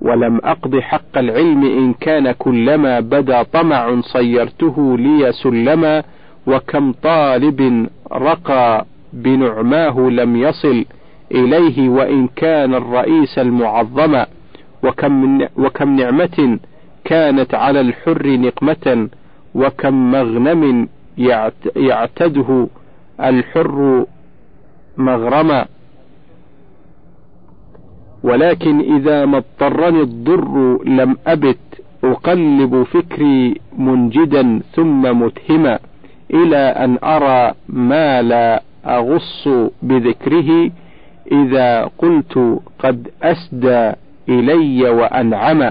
ولم 0.00 0.40
أقض 0.44 0.78
حق 0.78 1.18
العلم 1.18 1.64
إن 1.64 1.92
كان 1.94 2.32
كلما 2.32 3.00
بدا 3.00 3.42
طمع 3.42 4.00
صيرته 4.00 4.98
لي 4.98 5.32
سلما 5.32 6.02
وكم 6.46 6.92
طالب 6.92 7.88
رقى 8.12 8.86
بنعماه 9.12 10.00
لم 10.00 10.36
يصل 10.36 10.84
إليه 11.32 11.88
وإن 11.88 12.28
كان 12.36 12.74
الرئيس 12.74 13.38
المعظما 13.38 14.26
وكم, 14.84 15.46
وكم 15.56 15.96
نعمة 15.96 16.58
كانت 17.04 17.54
على 17.54 17.80
الحر 17.80 18.26
نقمة 18.26 19.08
وكم 19.54 20.10
مغنم 20.12 20.88
يعتده 21.76 22.68
الحر 23.20 24.06
مغرما 24.96 25.66
ولكن 28.22 28.80
إذا 28.96 29.24
ما 29.26 29.36
اضطرني 29.36 30.00
الضر 30.00 30.78
لم 30.84 31.16
أبت 31.26 31.58
أقلب 32.04 32.82
فكري 32.82 33.54
منجدا 33.78 34.60
ثم 34.74 35.02
متهما 35.22 35.78
إلى 36.34 36.56
أن 36.56 36.98
أرى 37.04 37.54
ما 37.68 38.22
لا 38.22 38.62
أغص 38.86 39.48
بذكره. 39.82 40.70
إذا 41.32 41.90
قلت 41.98 42.60
قد 42.78 43.08
أسدى 43.22 43.92
إلي 44.28 44.88
وأنعم 44.90 45.70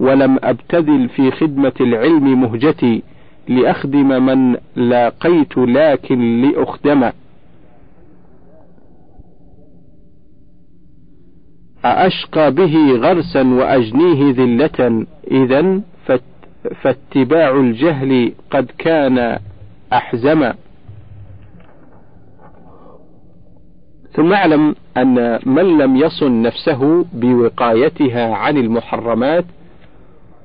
ولم 0.00 0.38
أبتذل 0.42 1.08
في 1.08 1.30
خدمة 1.30 1.72
العلم 1.80 2.40
مهجتي 2.42 3.02
لأخدم 3.48 4.26
من 4.26 4.56
لاقيت 4.76 5.56
لكن 5.58 6.42
لأخدم 6.42 7.10
أأشقى 11.92 12.50
به 12.50 12.92
غرسا 12.96 13.42
وأجنيه 13.42 14.32
ذلة. 14.32 15.06
إذا 15.30 15.80
فاتباع 16.82 17.50
الجهل 17.50 18.32
قد 18.50 18.70
كان 18.78 19.38
أحزما. 19.92 20.54
ثم 24.12 24.32
اعلم 24.32 24.74
أن 24.96 25.38
من 25.46 25.78
لم 25.78 25.96
يصن 25.96 26.42
نفسه 26.42 27.04
بوقايتها 27.12 28.34
عن 28.34 28.56
المحرمات 28.56 29.44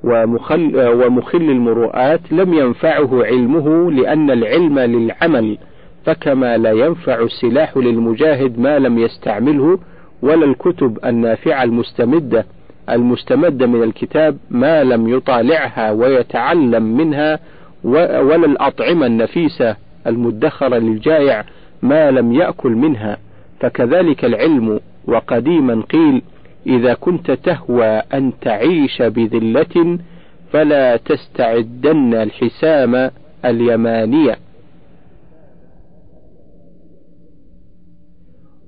ومخل, 0.03 0.71
ومخل 0.75 1.41
المروءات 1.41 2.19
لم 2.31 2.53
ينفعه 2.53 3.23
علمه 3.25 3.91
لأن 3.91 4.31
العلم 4.31 4.79
للعمل 4.79 5.57
فكما 6.05 6.57
لا 6.57 6.71
ينفع 6.71 7.21
السلاح 7.21 7.77
للمجاهد 7.77 8.59
ما 8.59 8.79
لم 8.79 8.99
يستعمله 8.99 9.79
ولا 10.21 10.45
الكتب 10.45 10.99
النافعة 11.05 11.63
المستمدة 11.63 12.45
المستمدة 12.89 13.67
من 13.67 13.83
الكتاب 13.83 14.37
ما 14.49 14.83
لم 14.83 15.07
يطالعها 15.07 15.91
ويتعلم 15.91 16.83
منها 16.83 17.39
ولا 17.83 18.45
الأطعمة 18.45 19.05
النفيسة 19.05 19.75
المدخرة 20.07 20.77
للجائع 20.77 21.45
ما 21.81 22.11
لم 22.11 22.33
يأكل 22.33 22.71
منها. 22.71 23.17
فكذلك 23.59 24.25
العلم 24.25 24.79
وقديما 25.07 25.83
قيل 25.91 26.21
إذا 26.67 26.93
كنت 26.93 27.31
تهوى 27.31 27.87
أن 27.87 28.31
تعيش 28.41 29.01
بذلة 29.01 29.97
فلا 30.51 30.97
تستعدن 30.97 32.13
الحسام 32.13 33.11
اليمانية. 33.45 34.37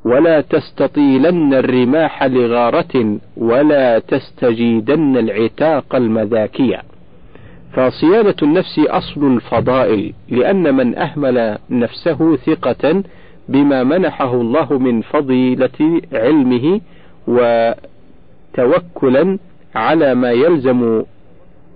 ولا 0.05 0.41
تستطيلن 0.41 1.53
الرماح 1.53 2.23
لغارة 2.23 3.17
ولا 3.37 3.99
تستجيدن 3.99 5.17
العتاق 5.17 5.95
المذاكية. 5.95 6.81
فصيانة 7.73 8.35
النفس 8.43 8.79
أصل 8.79 9.35
الفضائل 9.35 10.13
لأن 10.29 10.75
من 10.75 10.95
أهمل 10.97 11.57
نفسه 11.69 12.35
ثقة 12.35 13.03
بما 13.49 13.83
منحه 13.83 14.33
الله 14.33 14.77
من 14.79 15.01
فضيلة 15.01 16.01
علمه 16.13 16.81
وتوكلا 18.57 19.37
على 19.75 20.15
ما 20.15 20.31
يلزم 20.31 21.03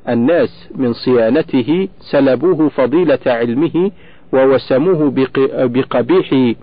الناس 0.09 0.69
من 0.75 0.93
صيانته 0.93 1.87
سلبوه 2.11 2.69
فضيلة 2.69 3.19
علمه 3.25 3.91
ووسموه 4.33 5.13
بقبيح 5.47 6.53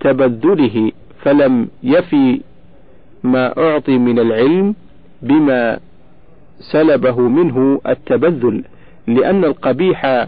تبذله 0.00 0.92
فلم 1.22 1.68
يفي 1.82 2.40
ما 3.22 3.58
أعطي 3.58 3.98
من 3.98 4.18
العلم 4.18 4.74
بما 5.22 5.78
سلبه 6.72 7.20
منه 7.20 7.80
التبذل 7.88 8.64
لأن 9.06 9.44
القبيح 9.44 10.26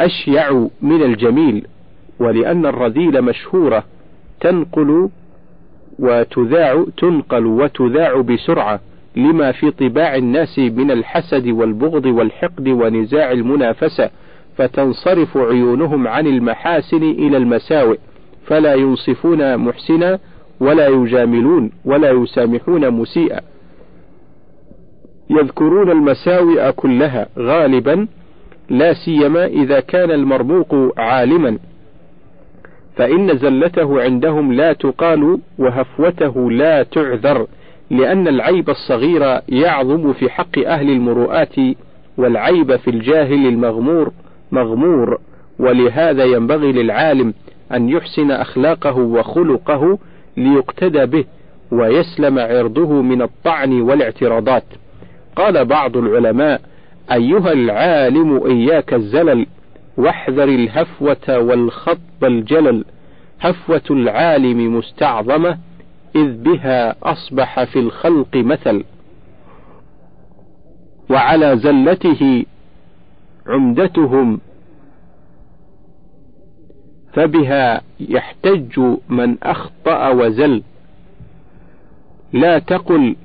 أشيع 0.00 0.68
من 0.82 1.02
الجميل 1.02 1.66
ولأن 2.18 2.66
الرذيل 2.66 3.22
مشهورة 3.22 3.84
تنقل 4.40 5.08
وتذاع 5.98 6.84
تنقل 6.96 7.46
وتذاع 7.46 8.20
بسرعة 8.20 8.80
لما 9.16 9.52
في 9.52 9.70
طباع 9.70 10.16
الناس 10.16 10.58
من 10.58 10.90
الحسد 10.90 11.46
والبغض 11.48 12.06
والحقد 12.06 12.68
ونزاع 12.68 13.32
المنافسة 13.32 14.10
فتنصرف 14.56 15.36
عيونهم 15.36 16.08
عن 16.08 16.26
المحاسن 16.26 17.02
إلى 17.02 17.36
المساوئ. 17.36 17.98
فلا 18.46 18.74
ينصفون 18.74 19.56
محسنا 19.56 20.18
ولا 20.60 20.88
يجاملون 20.88 21.70
ولا 21.84 22.10
يسامحون 22.10 22.90
مسيئا. 22.90 23.40
يذكرون 25.30 25.90
المساوئ 25.90 26.72
كلها 26.72 27.26
غالبا 27.38 28.06
لا 28.70 28.92
سيما 28.92 29.46
إذا 29.46 29.80
كان 29.80 30.10
المرموق 30.10 30.74
عالما. 31.00 31.58
فإن 32.96 33.38
زلته 33.38 34.02
عندهم 34.02 34.52
لا 34.52 34.72
تقال 34.72 35.38
وهفوته 35.58 36.50
لا 36.50 36.82
تعذر 36.82 37.46
لأن 37.90 38.28
العيب 38.28 38.70
الصغير 38.70 39.40
يعظم 39.48 40.12
في 40.12 40.30
حق 40.30 40.58
أهل 40.58 40.90
المروءات 40.90 41.54
والعيب 42.18 42.76
في 42.76 42.90
الجاهل 42.90 43.46
المغمور 43.46 44.12
مغمور. 44.52 45.18
ولهذا 45.58 46.24
ينبغي 46.24 46.72
للعالم 46.72 47.34
أن 47.72 47.88
يحسن 47.88 48.30
أخلاقه 48.30 48.96
وخلقه 48.96 49.98
ليقتدى 50.36 51.06
به 51.06 51.24
ويسلم 51.70 52.38
عرضه 52.38 53.02
من 53.02 53.22
الطعن 53.22 53.80
والاعتراضات. 53.80 54.64
قال 55.36 55.64
بعض 55.64 55.96
العلماء 55.96 56.60
أيها 57.12 57.52
العالم 57.52 58.46
إياك 58.46 58.94
الزلل 58.94 59.46
واحذر 59.96 60.44
الهفوة 60.44 61.38
والخطب 61.38 62.24
الجلل. 62.24 62.84
هفوة 63.40 63.82
العالم 63.90 64.76
مستعظمة 64.76 65.58
إذ 66.16 66.42
بها 66.42 66.96
أصبح 67.02 67.64
في 67.64 67.78
الخلق 67.78 68.36
مثل. 68.36 68.84
وعلى 71.10 71.56
زلته 71.56 72.44
عمدتهم 73.46 74.40
فبها 77.16 77.80
يحتج 78.00 78.80
من 79.08 79.36
أخطأ 79.42 80.08
وزل. 80.08 80.62
لا 82.32 82.58
تقل 82.58 83.16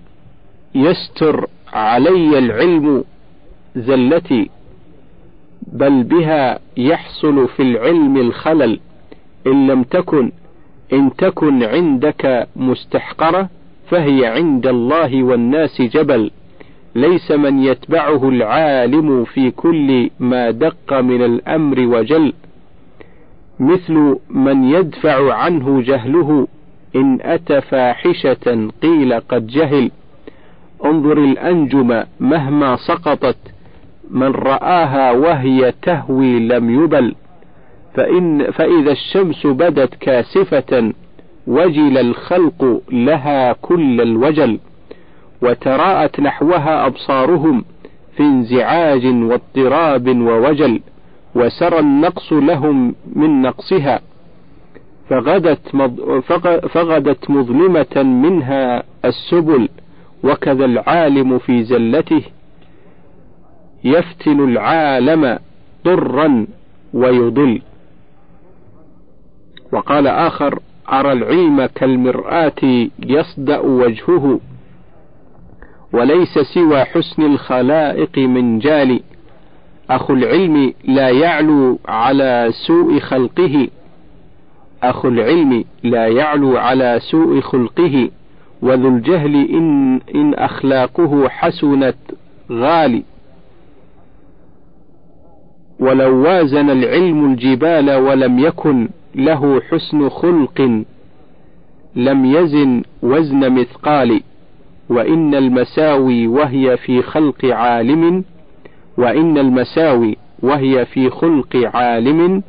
يستر 0.75 1.47
علي 1.73 2.37
العلم 2.37 3.03
زلتي 3.75 4.49
بل 5.61 6.03
بها 6.03 6.59
يحصل 6.77 7.47
في 7.47 7.63
العلم 7.63 8.17
الخلل. 8.17 8.79
إن 9.47 9.67
لم 9.67 9.83
تكن 9.83 10.31
إن 10.93 11.15
تكن 11.15 11.63
عندك 11.63 12.47
مستحقرة 12.55 13.49
فهي 13.89 14.25
عند 14.25 14.67
الله 14.67 15.23
والناس 15.23 15.81
جبل. 15.81 16.31
ليس 16.95 17.31
من 17.31 17.63
يتبعه 17.63 18.29
العالم 18.29 19.25
في 19.25 19.51
كل 19.51 20.09
ما 20.19 20.51
دق 20.51 20.93
من 20.93 21.21
الأمر 21.25 21.79
وجل. 21.79 22.33
مثل 23.61 24.17
من 24.29 24.63
يدفع 24.63 25.33
عنه 25.33 25.81
جهله 25.81 26.47
إن 26.95 27.19
أتى 27.21 27.61
فاحشة 27.61 28.69
قيل 28.81 29.19
قد 29.19 29.47
جهل. 29.47 29.91
انظر 30.85 31.17
الأنجم 31.17 32.03
مهما 32.19 32.75
سقطت 32.75 33.37
من 34.11 34.31
رآها 34.31 35.11
وهي 35.11 35.73
تهوي 35.81 36.39
لم 36.39 36.83
يبل. 36.83 37.15
فإن 37.93 38.51
فإذا 38.51 38.91
الشمس 38.91 39.47
بدت 39.47 39.95
كاسفة 39.95 40.93
وجل 41.47 41.97
الخلق 41.97 42.81
لها 42.91 43.53
كل 43.53 44.01
الوجل. 44.01 44.59
وتراءت 45.41 46.19
نحوها 46.19 46.85
أبصارهم 46.85 47.65
في 48.15 48.23
انزعاج 48.23 49.05
واضطراب 49.05 50.07
ووجل. 50.07 50.81
وسرى 51.35 51.79
النقص 51.79 52.33
لهم 52.33 52.95
من 53.15 53.41
نقصها 53.41 54.01
فغدت, 55.09 55.67
فغدت 56.69 57.29
مظلمة 57.29 58.03
منها 58.03 58.83
السبل 59.05 59.69
وكذا 60.23 60.65
العالم 60.65 61.37
في 61.37 61.63
زلته 61.63 62.21
يفتن 63.83 64.43
العالم 64.43 65.39
ضرا 65.85 66.47
ويضل. 66.93 67.61
وقال 69.73 70.07
آخر 70.07 70.59
أرى 70.93 71.11
العلم 71.11 71.65
كالمرآة 71.65 72.87
يصدأ 72.99 73.59
وجهه 73.59 74.39
وليس 75.93 76.39
سوى 76.53 76.83
حسن 76.83 77.21
الخلائق 77.25 78.17
من 78.17 78.59
جال 78.59 79.01
أخو 79.91 80.13
العلم 80.13 80.73
لا 80.83 81.09
يعلو 81.09 81.79
على 81.87 82.49
سوء 82.67 82.99
خلقه. 82.99 83.67
أخو 84.83 85.07
العلم 85.07 85.63
لا 85.83 86.07
يعلو 86.07 86.57
على 86.57 86.99
سوء 87.11 87.41
خلقه. 87.41 88.09
وذو 88.61 88.87
الجهل 88.87 89.35
إن, 89.35 89.99
إن 90.15 90.33
أخلاقه 90.33 91.29
حسنت 91.29 91.95
غالي. 92.51 93.03
ولو 95.79 96.23
وازن 96.23 96.69
العلم 96.69 97.25
الجبال 97.25 97.95
ولم 97.95 98.39
يكن 98.39 98.89
له 99.15 99.61
حسن 99.61 100.09
خلق 100.09 100.83
لم 101.95 102.25
يزن 102.25 102.83
وزن 103.03 103.53
مثقال. 103.53 104.21
وإن 104.89 105.35
المساوي 105.35 106.27
وهي 106.27 106.77
في 106.77 107.01
خلق 107.01 107.45
عالم 107.45 108.23
وإن 108.97 109.37
المساوي 109.37 110.17
وهي 110.39 110.85
في 110.85 111.09
خلق 111.09 111.69
عالم 111.73 112.43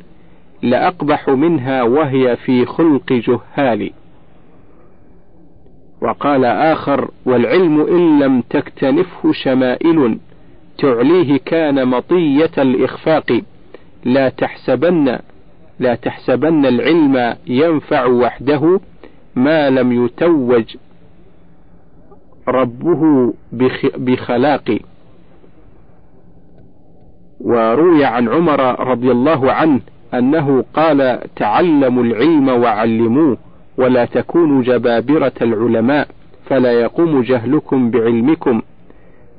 لأقبح 0.61 1.29
منها 1.29 1.83
وهي 1.83 2.35
في 2.35 2.65
خلق 2.65 3.13
جهال. 3.13 3.91
وقال 6.01 6.45
آخر 6.45 7.11
والعلم 7.25 7.81
إن 7.81 8.19
لم 8.19 8.41
تكتنفه 8.41 9.31
شمائل 9.31 10.17
تعليه 10.77 11.39
كان 11.45 11.87
مطية 11.87 12.51
الإخفاق. 12.57 13.41
لا 14.05 14.29
تحسبن 14.29 15.19
لا 15.79 15.95
تحسبن 15.95 16.65
العلم 16.65 17.35
ينفع 17.47 18.05
وحده 18.05 18.79
ما 19.35 19.69
لم 19.69 20.05
يتوج 20.05 20.75
ربه 22.47 23.33
بخلاق. 23.97 24.79
وروي 27.43 28.05
عن 28.05 28.29
عمر 28.29 28.87
رضي 28.89 29.11
الله 29.11 29.51
عنه 29.51 29.79
أنه 30.13 30.65
قال 30.73 31.19
تعلموا 31.35 32.03
العلم 32.03 32.49
وعلموه 32.49 33.37
ولا 33.77 34.05
تكونوا 34.05 34.63
جبابرة 34.63 35.33
العلماء 35.41 36.07
فلا 36.45 36.71
يقوم 36.71 37.21
جهلكم 37.21 37.91
بعلمكم 37.91 38.61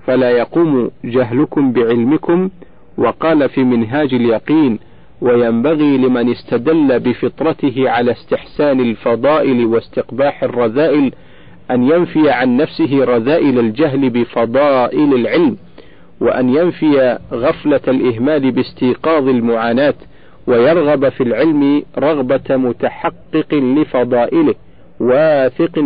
فلا 0.07 0.31
يقوم 0.31 0.91
جهلكم 1.05 1.73
بعلمكم 1.73 2.51
وقال 2.99 3.49
في 3.49 3.65
منهاج 3.65 4.15
اليقين 4.15 4.79
وينبغي 5.21 5.97
لمن 5.99 6.31
استدل 6.31 7.01
بفطرته 7.01 7.91
على 7.91 8.11
استحسان 8.13 8.81
الفضائل 8.81 9.67
واستقباح 9.67 10.43
الرذائل 10.43 11.13
أن 11.71 11.83
ينفي 11.83 12.31
عن 12.31 12.57
نفسه 12.57 13.05
رذائل 13.05 13.59
الجهل 13.59 14.11
بفضائل 14.11 15.15
العلم 15.15 15.57
وأن 16.25 16.49
ينفي 16.49 17.19
غفلة 17.33 17.81
الإهمال 17.89 18.51
باستيقاظ 18.51 19.29
المعاناة 19.29 19.95
ويرغب 20.47 21.09
في 21.09 21.23
العلم 21.23 21.83
رغبة 21.99 22.57
متحقق 22.57 23.55
لفضائله 23.55 24.55
واثق 25.01 25.79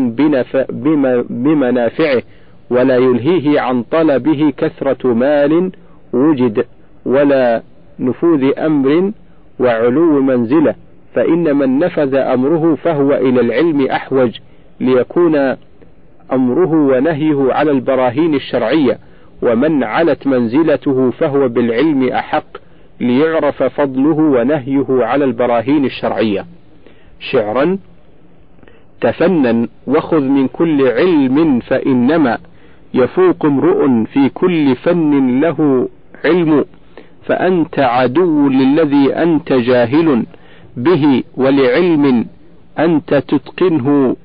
بمنافعه 1.31 2.23
ولا 2.71 2.97
يلهيه 2.97 3.61
عن 3.61 3.83
طلبه 3.83 4.53
كثرة 4.57 5.15
مال 5.15 5.73
وجد 6.13 6.65
ولا 7.07 7.63
نفوذ 7.99 8.59
أمر 8.59 9.13
وعلو 9.61 10.23
منزلة 10.23 10.75
فإن 11.15 11.57
من 11.57 11.79
نفذ 11.79 12.15
أمره 12.15 12.75
فهو 12.75 13.15
إلى 13.15 13.41
العلم 13.41 13.87
أحوج 13.87 14.31
ليكون 14.81 15.57
أمره 16.33 16.73
ونهيه 16.73 17.53
على 17.53 17.71
البراهين 17.71 18.35
الشرعية. 18.35 18.99
ومن 19.43 19.85
علت 19.85 20.27
منزلته 20.27 21.11
فهو 21.11 21.49
بالعلم 21.49 22.09
أحق 22.09 22.45
ليعرف 23.01 23.63
فضله 23.63 24.17
ونهيه 24.17 24.87
على 24.91 25.25
البراهين 25.25 25.85
الشرعية. 25.85 26.47
شعرا 27.21 27.79
تفنن 29.01 29.69
وخذ 29.87 30.21
من 30.21 30.49
كل 30.49 30.87
علم 30.89 31.61
فإنما 31.61 32.39
يفوق 32.95 33.47
امرؤ 33.47 34.05
في 34.05 34.29
كل 34.29 34.77
فن 34.77 35.41
له 35.41 35.89
علم 36.25 36.65
فأنت 37.27 37.79
عدو 37.79 38.49
للذي 38.49 39.15
أنت 39.15 39.53
جاهل 39.53 40.27
به 40.77 41.23
ولعلم 41.37 42.27
أنت 42.79 43.15
تتقنه 43.15 44.17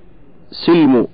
سلم. 0.65 1.07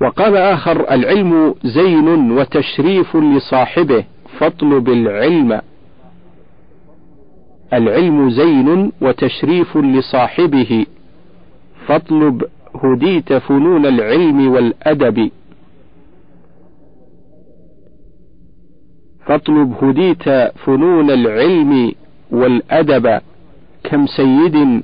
وقال 0.00 0.36
آخر 0.36 0.90
العلم 0.90 1.54
زين 1.64 2.30
وتشريف 2.32 3.16
لصاحبه 3.16 4.04
فاطلب 4.38 4.88
العلم. 4.88 5.60
العلم 7.72 8.30
زين 8.30 8.92
وتشريف 9.00 9.76
لصاحبه 9.76 10.86
فاطلب 11.86 12.44
هديت 12.84 13.32
فنون 13.32 13.86
العلم 13.86 14.48
والأدب. 14.52 15.30
فاطلب 19.26 19.84
هديت 19.84 20.52
فنون 20.64 21.10
العلم 21.10 21.92
والأدب. 22.30 23.20
كم 23.84 24.06
سيد 24.06 24.82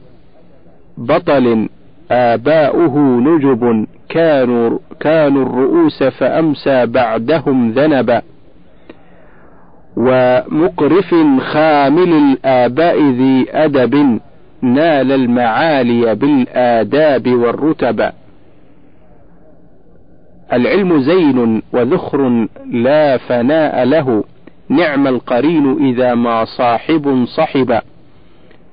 بطل 0.98 1.68
آباؤه 2.10 2.98
نجب 2.98 3.86
كانوا 4.08 4.78
كانوا 5.00 5.42
الرؤوس 5.42 6.02
فأمسى 6.02 6.86
بعدهم 6.86 7.70
ذنبا 7.70 8.22
ومقرف 9.96 11.14
خامل 11.40 12.12
الآباء 12.12 13.02
ذي 13.02 13.46
أدب 13.50 14.20
نال 14.62 15.12
المعالي 15.12 16.14
بالآداب 16.14 17.28
والرتب. 17.28 18.10
العلم 20.52 21.00
زين 21.00 21.62
وذخر 21.72 22.48
لا 22.70 23.16
فناء 23.16 23.84
له 23.84 24.24
نعم 24.68 25.06
القرين 25.06 25.86
إذا 25.88 26.14
ما 26.14 26.44
صاحب 26.44 27.24
صحب 27.36 27.80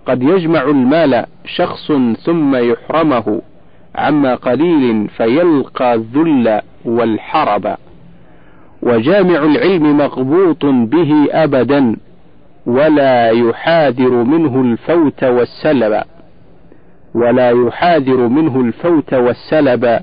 قد 0.06 0.24
يجمع 0.24 0.64
المال 0.64 1.26
شخص 1.46 1.92
ثم 2.26 2.56
يحرمه 2.56 3.42
عما 3.96 4.36
قليل 4.36 5.08
فيلقى 5.08 5.94
الذل 5.94 6.62
والحرب. 6.86 7.76
وجامع 8.82 9.44
العلم 9.44 9.98
مغبوط 9.98 10.66
به 10.66 11.28
أبدا 11.32 11.96
ولا 12.66 13.30
يحاذر 13.30 14.12
منه 14.12 14.62
الفوت 14.62 15.24
والسلب. 15.24 16.04
ولا 17.16 17.50
يحاذر 17.50 18.28
منه 18.28 18.62
الفوت 18.62 19.14
والسلب. 19.14 20.00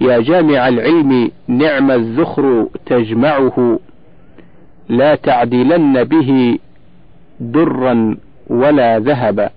يا 0.00 0.20
جامع 0.20 0.68
العلم 0.68 1.30
نعم 1.48 1.90
الذخر 1.90 2.68
تجمعه. 2.86 3.78
لا 4.88 5.14
تعدلن 5.14 6.04
به 6.04 6.58
درا 7.40 8.16
ولا 8.52 8.98
ذهبا 8.98 9.50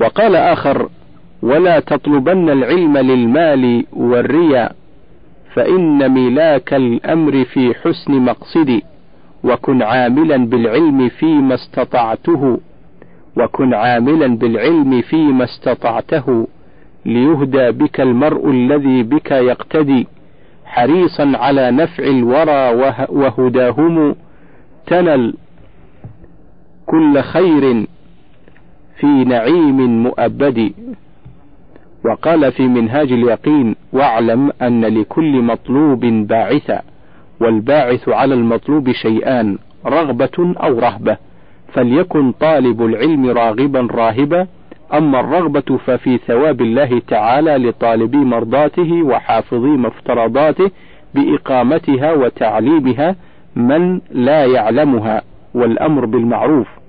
وقال 0.00 0.36
آخر 0.36 0.88
ولا 1.42 1.80
تطلبن 1.80 2.50
العلم 2.50 2.98
للمال 2.98 3.84
والرياء 3.92 4.74
فإن 5.54 6.10
ملاك 6.10 6.74
الأمر 6.74 7.44
في 7.44 7.74
حسن 7.74 8.12
مقصدي 8.12 8.84
وكن 9.44 9.82
عاملا 9.82 10.36
بالعلم 10.46 11.08
فيما 11.08 11.54
استطعته 11.54 12.60
وكن 13.36 13.74
عاملا 13.74 14.36
بالعلم 14.36 15.00
فيما 15.02 15.44
استطعته 15.44 16.46
ليهدى 17.06 17.70
بك 17.70 18.00
المرء 18.00 18.50
الذي 18.50 19.02
بك 19.02 19.30
يقتدي 19.30 20.06
حريصا 20.64 21.32
على 21.34 21.70
نفع 21.70 22.04
الورى 22.04 22.74
وهداهم 23.08 24.14
تنل 24.86 25.34
كل 26.92 27.22
خير 27.22 27.86
في 28.96 29.06
نعيم 29.06 30.02
مؤبد. 30.02 30.72
وقال 32.04 32.52
في 32.52 32.62
منهاج 32.68 33.12
اليقين 33.12 33.76
واعلم 33.92 34.52
أن 34.62 34.84
لكل 34.84 35.42
مطلوب 35.42 36.00
باعثا 36.00 36.82
والباعث 37.40 38.08
على 38.08 38.34
المطلوب 38.34 38.92
شيئان 38.92 39.58
رغبة 39.86 40.54
أو 40.62 40.78
رهبة. 40.78 41.16
فليكن 41.72 42.32
طالب 42.32 42.82
العلم 42.82 43.26
راغبا 43.26 43.88
راهبا. 43.90 44.46
أما 44.94 45.20
الرغبة 45.20 45.78
ففي 45.86 46.18
ثواب 46.18 46.60
الله 46.60 47.02
تعالى 47.08 47.68
لطالبي 47.68 48.16
مرضاته 48.16 49.02
وحافظي 49.02 49.68
مفترضاته 49.68 50.70
بإقامتها 51.14 52.12
وتعليمها 52.12 53.16
من 53.56 54.00
لا 54.10 54.44
يعلمها 54.44 55.22
والأمر 55.54 56.04
بالمعروف. 56.04 56.81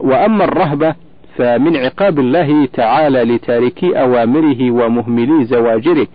وأما 0.00 0.44
الرهبة 0.44 0.94
فمن 1.36 1.76
عقاب 1.76 2.18
الله 2.18 2.66
تعالى 2.66 3.24
لتاركي 3.24 4.00
أوامره 4.00 4.70
ومهملي 4.70 5.44
زواجره 5.44 6.06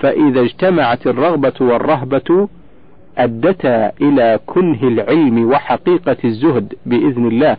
فإذا 0.00 0.40
اجتمعت 0.40 1.06
الرغبة 1.06 1.52
والرهبة 1.60 2.48
أدتا 3.18 3.92
إلى 4.00 4.38
كنه 4.46 4.82
العلم 4.82 5.50
وحقيقة 5.50 6.16
الزهد 6.24 6.74
بإذن 6.86 7.26
الله 7.28 7.56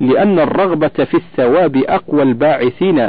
لأن 0.00 0.38
الرغبة 0.38 0.88
في 0.88 1.14
الثواب 1.14 1.76
أقوى 1.76 2.22
الباعثين 2.22 3.08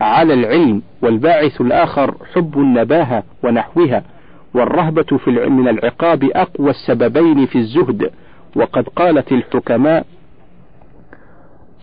على 0.00 0.34
العلم 0.34 0.82
والباعث 1.02 1.60
الآخر 1.60 2.14
حب 2.34 2.58
النباهة 2.58 3.22
ونحوها 3.44 4.02
والرهبة 4.54 5.18
في 5.24 5.30
من 5.30 5.68
العقاب 5.68 6.24
أقوى 6.24 6.70
السببين 6.70 7.46
في 7.46 7.58
الزهد 7.58 8.10
وقد 8.56 8.88
قالت 8.88 9.32
الحكماء 9.32 10.06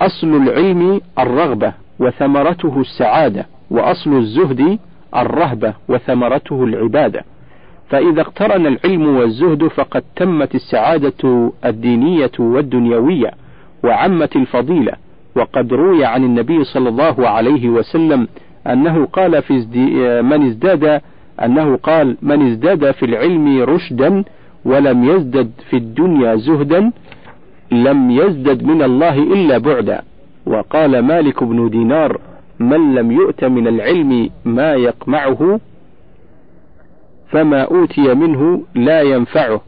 أصل 0.02 0.28
العلم 0.28 1.02
الرغبة 1.20 1.74
وثمرته 2.00 2.82
السعادة 2.82 3.46
وأصل 3.72 4.14
الزهد 4.18 4.80
الرهبة 5.16 5.74
وثمرته 5.90 6.64
العبادة. 6.64 7.24
فإذا 7.90 8.22
اقترن 8.22 8.68
العلم 8.68 9.16
والزهد 9.16 9.68
فقد 9.68 10.04
تمت 10.16 10.56
السعادة 10.56 11.52
الدينية 11.66 12.32
والدنيوية 12.40 13.32
وعمت 13.84 14.36
الفضيلة. 14.36 14.94
وقد 15.36 15.74
روي 15.74 16.06
عن 16.06 16.24
النبي 16.24 16.64
صلى 16.64 16.90
الله 16.90 17.30
عليه 17.30 17.70
وسلم 17.70 18.28
أنه 18.68 19.06
قال 19.06 19.42
في 19.42 19.54
من 20.22 20.46
ازداد 20.48 21.02
أنه 21.44 21.76
قال 21.76 22.18
من 22.22 22.48
ازداد 22.48 22.92
في 22.92 23.06
العلم 23.06 23.62
رشدا 23.64 24.24
ولم 24.66 25.04
يزدد 25.04 25.52
في 25.70 25.78
الدنيا 25.78 26.36
زهدا 26.36 26.92
لم 27.72 28.12
يزدد 28.12 28.64
من 28.64 28.84
الله 28.84 29.18
إلا 29.18 29.58
بعدا. 29.58 30.02
وقال 30.46 31.00
مالك 31.00 31.44
بن 31.44 31.70
دينار 31.70 32.20
من 32.60 32.96
لم 32.96 33.12
يؤت 33.12 33.44
من 33.44 33.68
العلم 33.68 34.30
ما 34.46 34.74
يقمعه 34.74 35.60
فما 37.30 37.62
أوتي 37.62 38.14
منه 38.14 38.64
لا 38.76 39.02
ينفعه. 39.02 39.62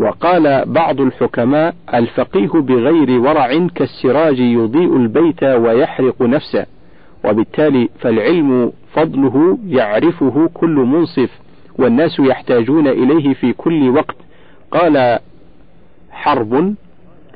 وقال 0.00 0.64
بعض 0.66 1.00
الحكماء 1.00 1.74
الفقيه 1.94 2.48
بغير 2.48 3.20
ورع 3.20 3.66
كالسراج 3.74 4.38
يضيء 4.38 4.96
البيت 4.96 5.42
ويحرق 5.42 6.22
نفسه 6.22 6.66
وبالتالي 7.24 7.88
فالعلم 8.00 8.72
فضله 8.92 9.58
يعرفه 9.66 10.50
كل 10.54 10.70
منصف 10.74 11.30
والناس 11.78 12.20
يحتاجون 12.20 12.88
إليه 12.88 13.34
في 13.34 13.52
كل 13.52 13.88
وقت. 13.88 14.16
قال 14.70 15.18
حرب 16.10 16.74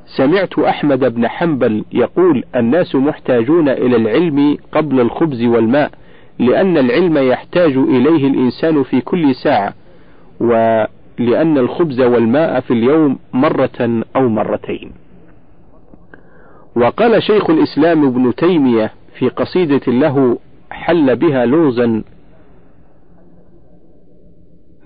سمعت 0.06 0.58
أحمد 0.58 1.14
بن 1.14 1.28
حنبل 1.28 1.84
يقول 1.92 2.44
الناس 2.56 2.94
محتاجون 2.94 3.68
إلى 3.68 3.96
العلم 3.96 4.56
قبل 4.72 5.00
الخبز 5.00 5.44
والماء 5.44 5.90
لأن 6.38 6.78
العلم 6.78 7.18
يحتاج 7.18 7.76
إليه 7.76 8.26
الإنسان 8.26 8.82
في 8.82 9.00
كل 9.00 9.34
ساعة 9.34 9.74
ولأن 10.40 11.58
الخبز 11.58 12.00
والماء 12.00 12.60
في 12.60 12.70
اليوم 12.72 13.18
مرة 13.32 14.02
أو 14.16 14.28
مرتين. 14.28 14.92
وقال 16.76 17.22
شيخ 17.22 17.50
الإسلام 17.50 18.06
ابن 18.06 18.34
تيمية 18.34 18.92
في 19.18 19.28
قصيدة 19.28 19.92
له 19.92 20.38
حل 20.70 21.16
بها 21.16 21.46
لغزا 21.46 22.02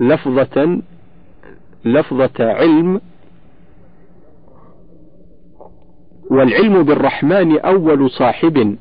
لفظة 0.00 0.80
لفظة 1.84 2.32
علم 2.52 3.00
والعلم 6.30 6.82
بالرحمن 6.82 7.58
أول 7.58 8.10
صاحب 8.10 8.76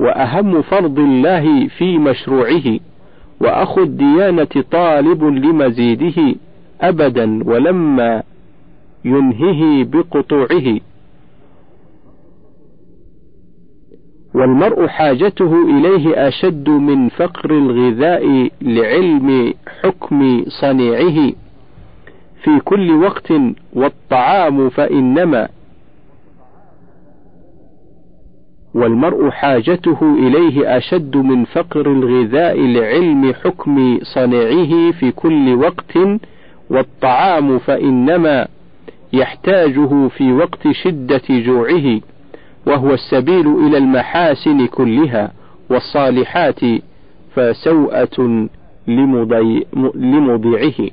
وأهم 0.00 0.62
فرض 0.62 0.98
الله 0.98 1.68
في 1.68 1.98
مشروعه 1.98 2.78
وأخو 3.40 3.82
الديانة 3.82 4.64
طالب 4.70 5.24
لمزيده 5.24 6.34
أبدا 6.80 7.44
ولما 7.44 8.22
ينهه 9.04 9.84
بقطوعه. 9.84 10.78
والمرء 14.34 14.86
حاجته 14.86 15.64
إليه 15.64 16.28
أشد 16.28 16.68
من 16.68 17.08
فقر 17.08 17.50
الغذاء 17.50 18.50
لعلم 18.62 19.54
حكم 19.82 20.44
صنيعه. 20.60 21.32
في 22.42 22.60
كل 22.64 22.90
وقت 22.90 23.32
والطعام 23.72 24.68
فإنما 24.68 25.48
والمرء 28.76 29.30
حاجته 29.30 30.14
إليه 30.18 30.76
أشد 30.76 31.16
من 31.16 31.44
فقر 31.44 31.92
الغذاء 31.92 32.60
لعلم 32.60 33.34
حكم 33.34 33.98
صنيعه 34.14 34.92
في 34.92 35.12
كل 35.12 35.54
وقت 35.54 35.98
والطعام 36.70 37.58
فإنما 37.58 38.46
يحتاجه 39.12 40.08
في 40.08 40.32
وقت 40.32 40.68
شدة 40.70 41.22
جوعه 41.30 42.00
وهو 42.66 42.94
السبيل 42.94 43.46
إلى 43.66 43.78
المحاسن 43.78 44.66
كلها 44.66 45.32
والصالحات 45.70 46.60
فسوءة 47.34 48.48
لمضيعه. 49.94 50.90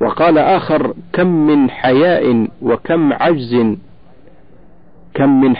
وقال 0.00 0.38
آخر 0.38 0.94
كم 1.12 1.26
من 1.26 1.70
حياء 1.70 2.48
وكم 2.62 3.12
عجز 3.12 3.76
كم 5.16 5.40
من 5.40 5.54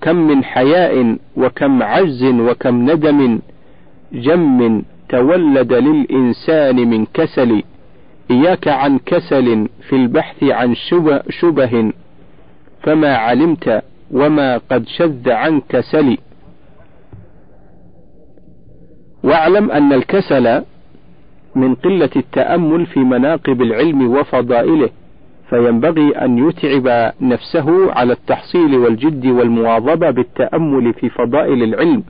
كم 0.00 0.16
من 0.16 0.44
حياء 0.44 1.16
وكم 1.36 1.82
عجز 1.82 2.24
وكم 2.24 2.90
ندم 2.90 3.40
جم 4.12 4.82
تولد 5.08 5.72
للإنسان 5.72 6.76
من 6.76 7.06
كسل. 7.14 7.62
إياك 8.30 8.68
عن 8.68 8.98
كسل 8.98 9.68
في 9.88 9.96
البحث 9.96 10.44
عن 10.44 10.74
شبه, 10.74 11.22
شبه. 11.30 11.92
فما 12.82 13.16
علمت 13.16 13.82
وما 14.10 14.58
قد 14.58 14.88
شذ 14.88 15.30
عنك 15.30 15.80
سلي 15.80 16.18
واعلم 19.24 19.70
أن 19.70 19.92
الكسل 19.92 20.64
من 21.54 21.74
قلة 21.74 22.10
التأمل 22.16 22.86
في 22.86 23.00
مناقب 23.00 23.62
العلم 23.62 24.10
وفضائله. 24.16 24.90
فينبغي 25.52 26.10
أن 26.10 26.48
يتعب 26.48 27.12
نفسه 27.20 27.92
على 27.92 28.12
التحصيل 28.12 28.76
والجد 28.76 29.26
والمواظبة 29.26 30.10
بالتأمل 30.10 30.92
في 30.92 31.08
فضائل 31.08 31.62
العلم 31.62 32.02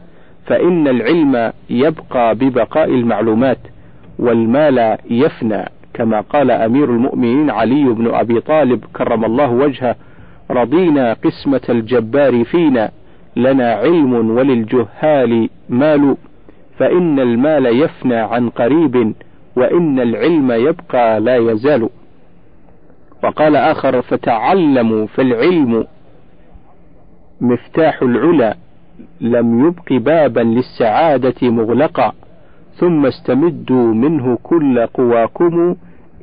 فإن 0.46 0.88
العلم 0.88 1.52
يبقى 1.70 2.34
ببقاء 2.34 2.88
المعلومات 2.88 3.58
والمال 4.18 4.98
يفنى 5.10 5.64
كما 5.94 6.20
قال 6.20 6.50
أمير 6.50 6.90
المؤمنين 6.90 7.50
علي 7.50 7.84
بن 7.84 8.14
أبي 8.14 8.40
طالب 8.40 8.84
كرم 8.96 9.24
الله 9.24 9.50
وجهه 9.50 9.96
رضينا 10.50 11.12
قسمة 11.12 11.60
الجبار 11.68 12.44
فينا 12.44 12.90
لنا 13.36 13.72
علم 13.74 14.30
وللجهال 14.30 15.48
مال 15.68 16.16
فإن 16.78 17.20
المال 17.20 17.66
يفنى 17.66 18.14
عن 18.16 18.48
قريب 18.48 19.14
وإن 19.56 20.00
العلم 20.00 20.52
يبقى 20.52 21.20
لا 21.20 21.36
يزال. 21.36 21.88
وقال 23.22 23.56
آخر 23.56 24.02
فتعلموا 24.02 25.06
فالعلم 25.06 25.86
مفتاح 27.40 28.02
العلا 28.02 28.56
لم 29.20 29.66
يبق 29.66 29.92
بابا 29.92 30.40
للسعادة 30.40 31.34
مغلقا 31.50 32.12
ثم 32.74 33.06
استمدوا 33.06 33.94
منه 33.94 34.38
كل 34.42 34.86
قواكم 34.86 35.76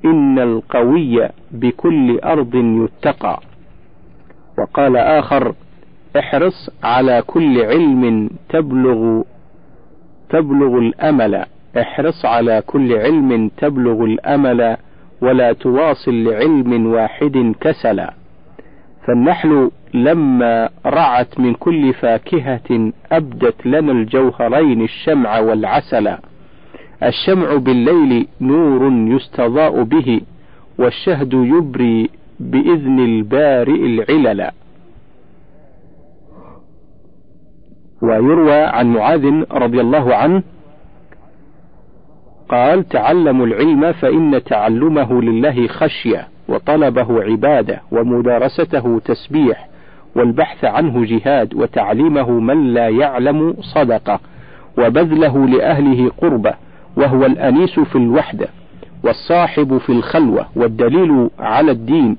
إن 0.06 0.40
القوي 0.40 1.30
بكل 1.52 2.20
أرض 2.20 2.56
يتقى. 2.56 3.40
وقال 4.58 4.98
آخر 4.98 5.54
احرص 6.20 6.70
على 6.84 7.24
كل 7.28 7.62
علم 7.62 8.30
تبلغ 8.50 9.22
تبلغ 10.30 10.78
الأمل 10.78 11.46
احرص 11.78 12.26
على 12.26 12.64
كل 12.68 12.94
علم 12.94 13.52
تبلغ 13.58 14.04
الأمل 14.04 14.78
ولا 15.22 15.54
تواصل 15.54 16.24
لعلم 16.24 16.86
واحد 16.86 17.54
كسلا. 17.62 18.14
فالنحل 19.08 19.72
لما 19.94 20.70
رعت 20.86 21.40
من 21.40 21.54
كل 21.54 21.94
فاكهة 21.94 22.92
أبدت 23.12 23.66
لنا 23.66 23.92
الجوهرين 23.92 24.82
الشمع 24.82 25.40
والعسل. 25.40 26.16
الشمع 27.04 27.56
بالليل 27.56 28.28
نور 28.42 28.92
يستضاء 29.16 29.84
به 29.84 30.22
والشهد 30.80 31.34
يبري 31.34 32.10
بإذن 32.40 33.00
البارئ 33.00 33.86
العلل. 33.86 34.52
ويروى 38.02 38.62
عن 38.62 38.94
معاذ 38.94 39.44
رضي 39.52 39.82
الله 39.82 40.16
عنه 40.16 40.44
قال 42.50 42.90
تعلموا 42.90 43.46
العلم 43.46 43.92
فإن 43.92 44.44
تعلمه 44.44 45.22
لله 45.22 45.68
خشية 45.68 46.28
وطلبه 46.48 47.24
عبادة 47.24 47.82
ومدارسته 47.92 49.02
تسبيح 49.06 49.70
والبحث 50.16 50.66
عنه 50.66 51.06
جهاد 51.06 51.54
وتعليمه 51.56 52.32
من 52.32 52.74
لا 52.74 52.90
يعلم 52.90 53.54
صدقة 53.76 54.20
وبذله 54.78 55.48
لأهله 55.48 56.12
قربة 56.22 56.54
وهو 56.98 57.26
الأنيس 57.26 57.80
في 57.80 57.96
الوحدة 57.96 58.48
والصاحب 59.04 59.78
في 59.78 59.92
الخلوة 59.92 60.46
والدليل 60.56 61.30
على 61.40 61.72
الدين 61.72 62.18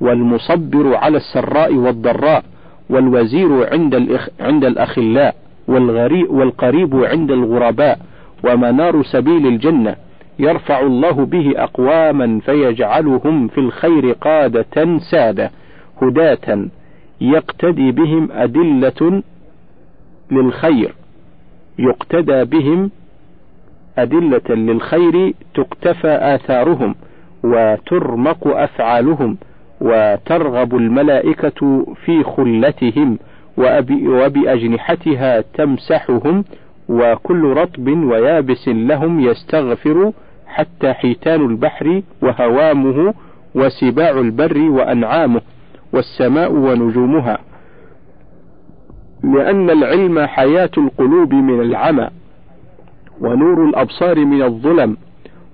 والمصبر 0.00 0.96
على 0.96 1.16
السراء 1.16 1.74
والضراء 1.74 2.44
والوزير 2.90 3.72
عند 3.72 3.94
الإخ 3.94 4.28
عند 4.40 4.64
الأخلاء 4.64 5.34
والقريب 6.30 7.04
عند 7.04 7.30
الغرباء. 7.30 7.98
ومنار 8.44 9.02
سبيل 9.02 9.46
الجنة 9.46 9.96
يرفع 10.38 10.80
الله 10.80 11.12
به 11.24 11.52
أقواما 11.56 12.40
فيجعلهم 12.40 13.48
في 13.48 13.58
الخير 13.58 14.12
قادة 14.12 14.98
سادة 15.10 15.50
هداة 16.02 16.66
يقتدي 17.20 17.92
بهم 17.92 18.28
أدلة 18.32 19.22
للخير 20.30 20.94
يقتدى 21.78 22.44
بهم 22.44 22.90
أدلة 23.98 24.54
للخير 24.54 25.34
تقتفى 25.54 26.18
آثارهم 26.34 26.94
وترمق 27.44 28.46
أفعالهم 28.46 29.36
وترغب 29.80 30.76
الملائكة 30.76 31.86
في 32.04 32.22
خلتهم 32.24 33.18
وبأجنحتها 34.06 35.40
تمسحهم 35.54 36.44
وكل 36.88 37.44
رطب 37.44 37.88
ويابس 37.88 38.68
لهم 38.68 39.20
يستغفر 39.20 40.12
حتى 40.46 40.92
حيتان 40.92 41.40
البحر 41.46 42.02
وهوامه 42.22 43.14
وسباع 43.54 44.10
البر 44.10 44.58
وأنعامه 44.58 45.40
والسماء 45.92 46.52
ونجومها. 46.52 47.38
لأن 49.24 49.70
العلم 49.70 50.26
حياة 50.26 50.70
القلوب 50.78 51.34
من 51.34 51.60
العمى 51.60 52.08
ونور 53.20 53.64
الأبصار 53.64 54.24
من 54.24 54.42
الظلم 54.42 54.96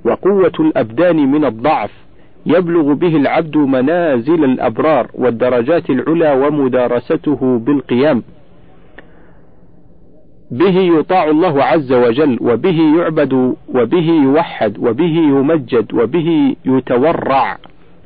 وقوة 0.05 0.53
الأبدان 0.61 1.17
من 1.17 1.45
الضعف 1.45 1.91
يبلغ 2.47 2.93
به 2.93 3.17
العبد 3.17 3.57
منازل 3.57 4.45
الأبرار 4.45 5.07
والدرجات 5.15 5.91
العلى 5.91 6.47
ومدارسته 6.47 7.59
بالقيام. 7.59 8.23
به 10.51 10.79
يطاع 10.99 11.25
الله 11.25 11.65
عز 11.65 11.93
وجل 11.93 12.39
وبه 12.41 12.99
يعبد 12.99 13.55
وبه 13.75 14.11
يوحد 14.23 14.79
وبه 14.79 15.17
يمجد 15.17 15.95
وبه 15.95 16.57
يتورع 16.65 17.59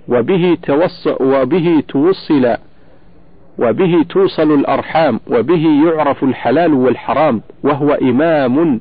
وبه 0.09 0.57
توص 0.62 1.07
وبه 1.20 1.82
توصل 1.88 2.57
وبه 3.59 4.03
توصل 4.09 4.55
الأرحام 4.55 5.20
وبه 5.30 5.66
يعرف 5.86 6.24
الحلال 6.24 6.74
والحرام 6.74 7.40
وهو 7.64 7.93
إمام 7.93 8.80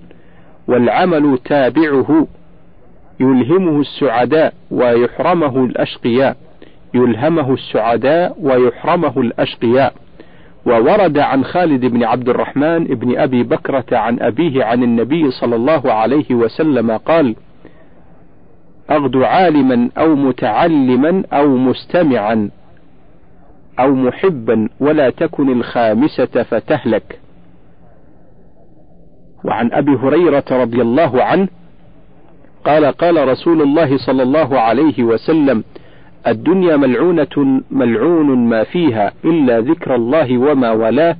والعمل 0.67 1.37
تابعه 1.45 2.27
يلهمه 3.19 3.79
السعداء 3.81 4.53
ويحرمه 4.71 5.65
الأشقياء 5.65 6.37
يلهمه 6.93 7.53
السعداء 7.53 8.37
ويحرمه 8.41 9.13
الأشقياء. 9.17 9.93
وورد 10.65 11.17
عن 11.17 11.43
خالد 11.43 11.85
بن 11.85 12.03
عبد 12.03 12.29
الرحمن 12.29 12.83
بن 12.83 13.17
أبي 13.19 13.43
بكرة 13.43 13.97
عن 13.97 14.19
أبيه 14.19 14.63
عن 14.63 14.83
النبي 14.83 15.31
صلى 15.31 15.55
الله 15.55 15.93
عليه 15.93 16.35
وسلم 16.35 16.97
قال 16.97 17.35
أغدو 18.91 19.23
عالما 19.23 19.89
أو 19.97 20.15
متعلما 20.15 21.23
أو 21.33 21.57
مستمعا 21.57 22.49
أو 23.79 23.95
محبا 23.95 24.69
ولا 24.79 25.09
تكن 25.09 25.51
الخامسة 25.51 26.43
فتهلك. 26.43 27.19
وعن 29.45 29.71
أبي 29.73 29.91
هريرة 29.91 30.43
رضي 30.51 30.81
الله 30.81 31.23
عنه 31.23 31.47
قال 32.65 32.85
قال 32.85 33.27
رسول 33.27 33.61
الله 33.61 33.97
صلى 33.97 34.23
الله 34.23 34.59
عليه 34.59 35.03
وسلم 35.03 35.63
الدنيا 36.27 36.77
ملعونة 36.77 37.61
ملعون 37.71 38.49
ما 38.49 38.63
فيها 38.63 39.11
إلا 39.25 39.59
ذكر 39.59 39.95
الله 39.95 40.37
وما 40.37 40.71
ولاه 40.71 41.15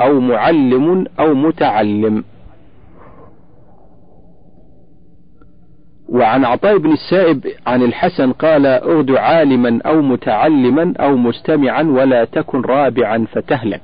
أو 0.00 0.20
معلم 0.20 1.06
أو 1.20 1.34
متعلم. 1.34 2.24
وعن 6.08 6.44
عطاء 6.44 6.78
بن 6.78 6.92
السائب 6.92 7.46
عن 7.66 7.82
الحسن 7.82 8.32
قال 8.32 8.66
اغد 8.66 9.10
عالما 9.10 9.80
أو 9.86 10.02
متعلما 10.02 10.94
أو 11.00 11.16
مستمعا 11.16 11.82
ولا 11.82 12.24
تكن 12.24 12.60
رابعا 12.60 13.26
فتهلك. 13.32 13.82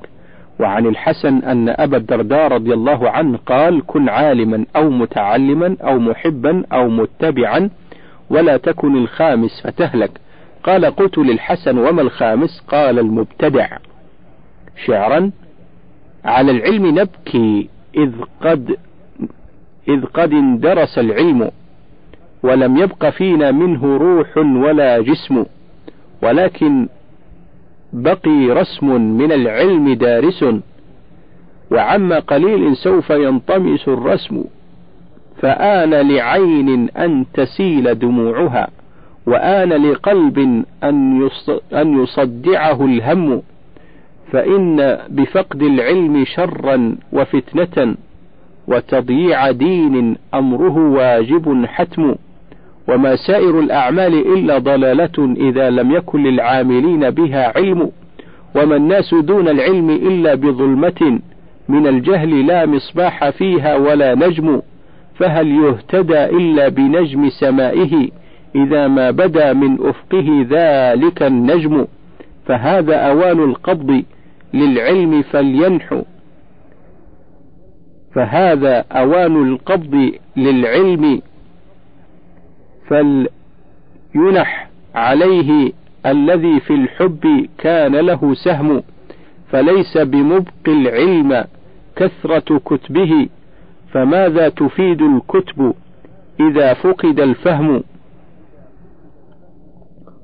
وعن 0.60 0.86
الحسن 0.86 1.38
أن 1.38 1.68
أبا 1.68 1.96
الدرداء 1.96 2.48
رضي 2.48 2.74
الله 2.74 3.10
عنه 3.10 3.38
قال 3.46 3.86
كن 3.86 4.08
عالما 4.08 4.66
أو 4.76 4.90
متعلما 4.90 5.76
أو 5.82 5.98
محبا 5.98 6.64
أو 6.72 6.88
متبعا 6.88 7.70
ولا 8.34 8.56
تكن 8.56 8.96
الخامس 8.96 9.60
فتهلك. 9.64 10.10
قال 10.64 10.84
قلت 10.84 11.18
للحسن 11.18 11.78
وما 11.78 12.02
الخامس؟ 12.02 12.62
قال 12.68 12.98
المبتدع. 12.98 13.68
شعرا 14.86 15.30
على 16.24 16.50
العلم 16.50 16.86
نبكي 16.86 17.68
إذ 17.96 18.12
قد 18.40 18.76
إذ 19.88 20.04
قد 20.04 20.32
اندرس 20.32 20.98
العلم 20.98 21.50
ولم 22.42 22.76
يبق 22.76 23.08
فينا 23.08 23.50
منه 23.50 23.96
روح 23.96 24.36
ولا 24.36 25.00
جسم 25.00 25.44
ولكن 26.22 26.88
بقي 27.92 28.50
رسم 28.50 29.00
من 29.00 29.32
العلم 29.32 29.92
دارس 29.92 30.44
وعما 31.70 32.18
قليل 32.18 32.76
سوف 32.76 33.10
ينطمس 33.10 33.88
الرسم. 33.88 34.44
فآن 35.44 35.90
لعين 35.94 36.88
أن 36.90 37.24
تسيل 37.34 37.98
دموعها 37.98 38.68
وآن 39.26 39.68
لقلب 39.68 40.64
أن 41.74 42.02
يصدعه 42.02 42.84
الهم 42.84 43.42
فإن 44.32 44.98
بفقد 45.08 45.62
العلم 45.62 46.24
شرا 46.24 46.96
وفتنة 47.12 47.94
وتضييع 48.68 49.50
دين 49.50 50.16
أمره 50.34 50.78
واجب 50.78 51.64
حتم 51.66 52.14
وما 52.88 53.16
سائر 53.16 53.60
الأعمال 53.60 54.14
إلا 54.38 54.58
ضلالة 54.58 55.34
إذا 55.36 55.70
لم 55.70 55.92
يكن 55.92 56.22
للعاملين 56.22 57.10
بها 57.10 57.52
علم 57.56 57.90
وما 58.56 58.76
الناس 58.76 59.14
دون 59.14 59.48
العلم 59.48 59.90
إلا 59.90 60.34
بظلمة 60.34 61.20
من 61.68 61.86
الجهل 61.86 62.46
لا 62.46 62.66
مصباح 62.66 63.28
فيها 63.30 63.76
ولا 63.76 64.14
نجم. 64.14 64.60
فهل 65.18 65.48
يهتدى 65.48 66.24
إلا 66.24 66.68
بنجم 66.68 67.28
سمائه 67.28 68.08
إذا 68.54 68.88
ما 68.88 69.10
بدا 69.10 69.52
من 69.52 69.78
أفقه 69.80 70.46
ذلك 70.50 71.22
النجم؟ 71.22 71.86
فهذا 72.46 72.96
أوان 72.96 73.44
القبض 73.44 74.04
للعلم 74.54 75.22
فلينحو. 75.22 76.02
فهذا 78.14 78.84
أوان 78.92 79.48
القبض 79.48 80.12
للعلم 80.36 81.22
فلينح 84.14 84.68
عليه 84.94 85.72
الذي 86.06 86.60
في 86.60 86.74
الحب 86.74 87.48
كان 87.58 87.96
له 87.96 88.34
سهم 88.34 88.82
فليس 89.50 89.98
بمبق 89.98 90.68
العلم 90.68 91.44
كثرة 91.96 92.58
كتبه. 92.58 93.28
فماذا 93.94 94.48
تفيد 94.48 95.02
الكتب 95.02 95.74
إذا 96.40 96.74
فقد 96.74 97.20
الفهم؟ 97.20 97.82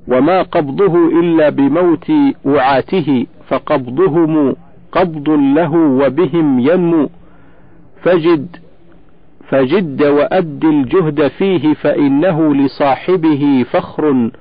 وما 0.07 0.41
قبضه 0.41 1.19
إلا 1.19 1.49
بموت 1.49 2.11
وعاته 2.45 3.25
فقبضهم 3.47 4.55
قبض 4.91 5.29
له 5.29 5.73
وبهم 5.73 6.59
ينمو. 6.59 7.09
فجد 8.03 8.55
فجد 9.49 10.03
وأد 10.03 10.65
الجهد 10.65 11.27
فيه 11.27 11.73
فإنه 11.73 12.55
لصاحبه 12.55 13.65
فخر 13.71 14.31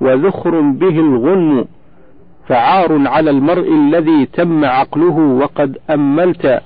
وذخر 0.00 0.60
به 0.60 0.98
الغنم. 1.00 1.64
فعار 2.46 3.08
على 3.08 3.30
المرء 3.30 3.74
الذي 3.74 4.26
تم 4.26 4.64
عقله 4.64 5.18
وقد 5.18 5.78
أملت. 5.90 6.62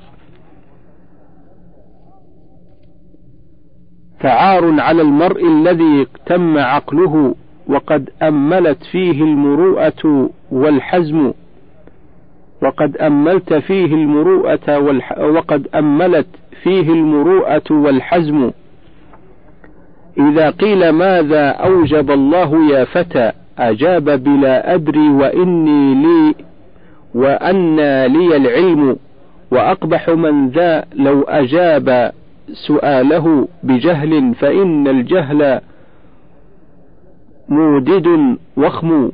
فعار 4.23 4.81
على 4.81 5.03
المرء 5.03 5.47
الذي 5.47 6.07
تم 6.27 6.59
عقله 6.59 7.35
وقد 7.69 8.11
أملت 8.23 8.85
فيه 8.85 9.23
المروءة 9.23 10.31
والحزم. 10.53 11.33
وقد 12.63 12.97
أملت 12.97 13.55
فيه 13.55 13.95
المروءة 13.95 14.79
والح... 14.79 15.19
وقد 15.19 15.69
أملت 15.75 16.27
فيه 16.63 16.93
المروءة 16.93 17.63
والحزم. 17.71 18.51
إذا 20.19 20.51
قيل 20.51 20.91
ماذا 20.91 21.49
أوجب 21.49 22.11
الله 22.11 22.71
يا 22.71 22.85
فتى 22.85 23.33
أجاب 23.59 24.05
بلا 24.05 24.75
أدري 24.75 25.09
وإني 25.09 25.95
لي 25.95 26.35
وأن 27.15 27.77
لي 28.07 28.37
العلم 28.37 28.97
وأقبح 29.51 30.09
من 30.09 30.49
ذا 30.49 30.85
لو 30.95 31.23
أجاب 31.23 32.13
سؤاله 32.53 33.49
بجهل 33.63 34.35
فإن 34.35 34.89
الجهل 34.89 35.61
مورده 37.49 38.37
وخم. 38.57 39.11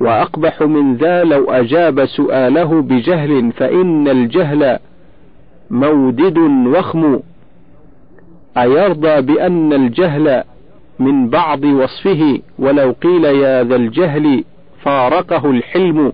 وأقبح 0.00 0.62
من 0.62 0.96
ذا 0.96 1.24
لو 1.24 1.50
أجاب 1.50 2.04
سؤاله 2.04 2.82
بجهل 2.82 3.52
فإن 3.52 4.08
الجهل 4.08 4.78
مورده 5.70 6.38
وخم. 6.66 7.20
أيرضى 8.58 9.20
بأن 9.20 9.72
الجهل 9.72 10.42
من 10.98 11.28
بعض 11.28 11.64
وصفه؟ 11.64 12.38
ولو 12.58 12.92
قيل 12.92 13.24
يا 13.24 13.64
ذا 13.64 13.76
الجهل 13.76 14.44
فارقه 14.82 15.50
الحلم. 15.50 16.12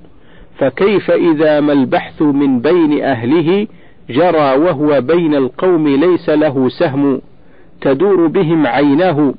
فكيف 0.58 1.10
إذا 1.10 1.60
ما 1.60 1.72
البحث 1.72 2.22
من 2.22 2.60
بين 2.60 3.02
أهله 3.02 3.66
جرى 4.10 4.56
وهو 4.56 5.00
بين 5.00 5.34
القوم 5.34 5.88
ليس 5.88 6.28
له 6.28 6.68
سهم. 6.68 7.20
تدور 7.80 8.26
بهم 8.26 8.66
عيناه 8.66 9.34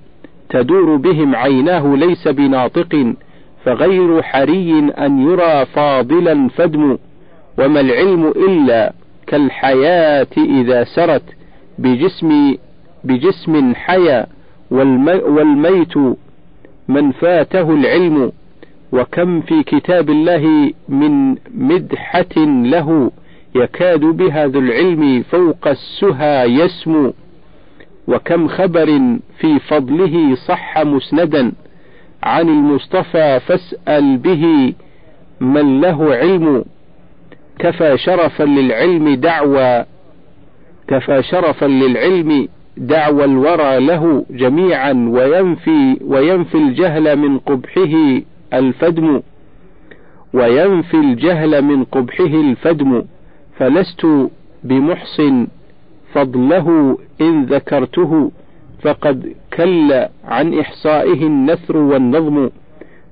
تدور 0.49 0.95
بهم 0.95 1.35
عيناه 1.35 1.95
ليس 1.95 2.27
بناطق 2.27 3.13
فغير 3.65 4.21
حري 4.21 4.79
أن 4.79 5.19
يرى 5.19 5.65
فاضلا 5.65 6.49
فدم. 6.49 6.97
وما 7.59 7.79
العلم 7.79 8.27
إلا 8.27 8.93
كالحياة 9.27 10.27
إذا 10.37 10.83
سرت 10.83 11.23
بجسم 11.79 12.55
بجسم 13.03 13.75
حيا. 13.75 14.27
والمي 14.71 15.13
والميت 15.13 15.97
من 16.87 17.11
فاته 17.11 17.73
العلم. 17.73 18.31
وكم 18.91 19.41
في 19.41 19.63
كتاب 19.63 20.09
الله 20.09 20.71
من 20.89 21.35
مدحة 21.55 22.35
له. 22.63 23.11
يكاد 23.63 23.99
بها 23.99 24.47
ذو 24.47 24.59
العلم 24.59 25.23
فوق 25.23 25.67
السهى 25.67 26.45
يسمو 26.45 27.13
وكم 28.07 28.47
خبر 28.47 28.85
في 29.39 29.59
فضله 29.59 30.35
صح 30.35 30.77
مسندا 30.77 31.51
عن 32.23 32.49
المصطفى 32.49 33.39
فاسأل 33.39 34.17
به 34.17 34.73
من 35.41 35.81
له 35.81 36.15
علم 36.15 36.65
كفى 37.59 37.97
شرفا 37.97 38.43
للعلم 38.43 39.15
دعوى 39.15 39.85
كفى 40.87 41.23
شرفا 41.23 41.65
للعلم 41.65 42.47
دعوى 42.77 43.25
الورى 43.25 43.79
له 43.79 44.25
جميعا 44.29 44.93
وينفي 45.09 45.97
وينفي 46.01 46.55
الجهل 46.57 47.15
من 47.15 47.39
قبحه 47.39 48.21
الفدم 48.53 49.21
وينفي 50.33 50.97
الجهل 50.97 51.61
من 51.61 51.83
قبحه 51.83 52.25
الفدم. 52.25 53.03
فلست 53.57 54.07
بمحصن 54.63 55.47
فضله 56.13 56.97
إن 57.21 57.45
ذكرته 57.45 58.31
فقد 58.81 59.35
كل 59.53 60.05
عن 60.25 60.59
إحصائه 60.59 61.23
النثر 61.23 61.77
والنظم. 61.77 62.49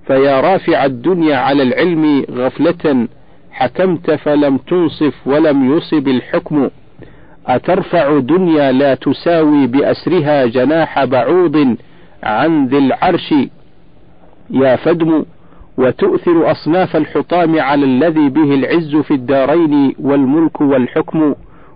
فيا 0.07 0.41
رافع 0.41 0.85
الدنيا 0.85 1.37
على 1.37 1.63
العلم 1.63 2.25
غفلة 2.31 3.07
حكمت 3.51 4.11
فلم 4.11 4.57
تنصف 4.57 5.27
ولم 5.27 5.77
يصب 5.77 6.07
الحكم. 6.07 6.69
أترفع 7.47 8.19
دنيا 8.19 8.71
لا 8.71 8.95
تساوي 8.95 9.67
بأسرها 9.67 10.45
جناح 10.45 11.05
بعوض 11.05 11.77
عن 12.23 12.67
ذي 12.67 12.77
العرش. 12.77 13.33
يا 14.49 14.75
فدم 14.75 15.25
وتؤثر 15.77 16.51
أصناف 16.51 16.95
الحطام 16.95 17.59
على 17.59 17.85
الذي 17.85 18.29
به 18.29 18.53
العز 18.53 18.95
في 18.95 19.13
الدارين 19.13 19.95
والملك 19.99 20.61
والحكم 20.61 21.35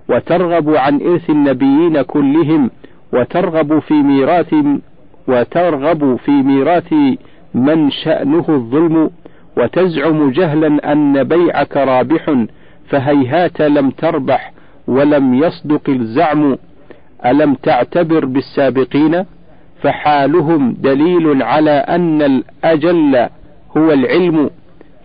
وترغب 0.10 0.76
عن 0.76 1.02
إرث 1.02 1.30
النبيين 1.30 2.02
كلهم 2.02 2.72
وترغب 3.14 3.80
في 3.80 3.94
ميراث 3.94 4.56
وترغب 5.28 6.16
في 6.16 6.32
ميراث 6.32 6.94
من 7.54 7.92
شأنه 7.92 8.46
الظلم 8.50 9.10
وتزعم 9.58 10.32
جهلا 10.32 10.92
أن 10.92 11.24
بيعك 11.24 11.78
رابح 11.78 12.46
فهيهات 12.90 13.62
لم 13.62 13.90
تربح 13.90 14.54
ولم 14.88 15.34
يصدق 15.34 15.90
الزعم. 15.90 16.58
ألم 17.26 17.54
تعتبر 17.54 18.26
بالسابقين؟ 18.26 19.26
فحالهم 19.82 20.74
دليل 20.80 21.44
على 21.44 21.72
أن 21.72 22.22
الأجل 22.22 23.30
هو 23.78 23.92
العلم 23.92 24.50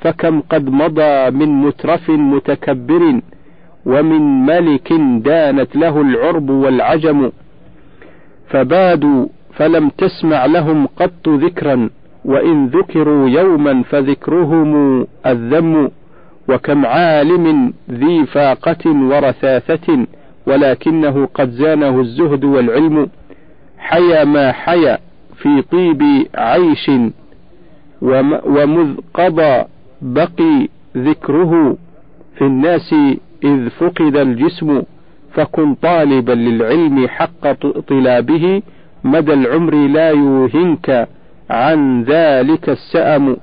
فكم 0.00 0.40
قد 0.40 0.68
مضى 0.70 1.30
من 1.30 1.48
مترف 1.48 2.10
متكبر 2.10 3.20
ومن 3.86 4.46
ملك 4.46 4.92
دانت 5.18 5.76
له 5.76 6.00
العرب 6.00 6.50
والعجم 6.50 7.30
فبادوا 8.48 9.26
فلم 9.52 9.88
تسمع 9.88 10.46
لهم 10.46 10.86
قط 10.86 11.28
ذكرا 11.28 11.90
وإن 12.24 12.66
ذكروا 12.66 13.28
يوما 13.28 13.82
فذكرهم 13.82 15.06
الذم 15.26 15.90
وكم 16.48 16.86
عالم 16.86 17.72
ذي 17.90 18.26
فاقة 18.26 18.90
ورثاثة 18.90 20.06
ولكنه 20.46 21.26
قد 21.34 21.50
زانه 21.50 22.00
الزهد 22.00 22.44
والعلم 22.44 23.08
حيا 23.78 24.24
ما 24.24 24.52
حيا 24.52 24.98
في 25.36 25.62
طيب 25.62 26.02
عيش 26.34 26.90
ومذ 28.46 28.94
قضى 29.14 29.64
بقي 30.02 30.68
ذكره 30.96 31.76
في 32.36 32.44
الناس 32.44 32.94
إذ 33.44 33.68
فقد 33.70 34.16
الجسم 34.16 34.82
فكن 35.34 35.74
طالبا 35.74 36.32
للعلم 36.32 37.08
حق 37.08 37.52
طلابه 37.88 38.62
مدى 39.04 39.32
العمر 39.32 39.74
لا 39.74 40.10
يوهنك 40.10 41.08
عن 41.50 42.02
ذلك 42.02 42.68
السأم 42.68 43.36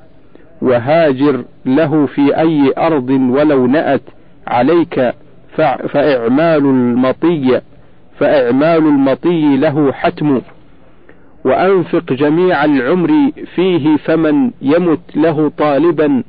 وهاجر 0.62 1.44
له 1.66 2.06
في 2.06 2.38
أي 2.40 2.74
أرض 2.78 3.10
ولو 3.10 3.68
نأت 3.68 4.02
عليك 4.48 5.14
فإعمال 5.88 6.66
المطي 6.66 7.62
فإعمال 8.20 8.78
المطي 8.88 9.58
له 9.58 9.92
حتم. 9.92 10.42
وأنفق 11.46 12.14
جميع 12.14 12.66
العمر 12.66 13.32
فيه 13.56 13.98
فمن 13.98 14.52
يمت 14.62 15.16
له 15.16 15.50
طالبا. 15.58 16.24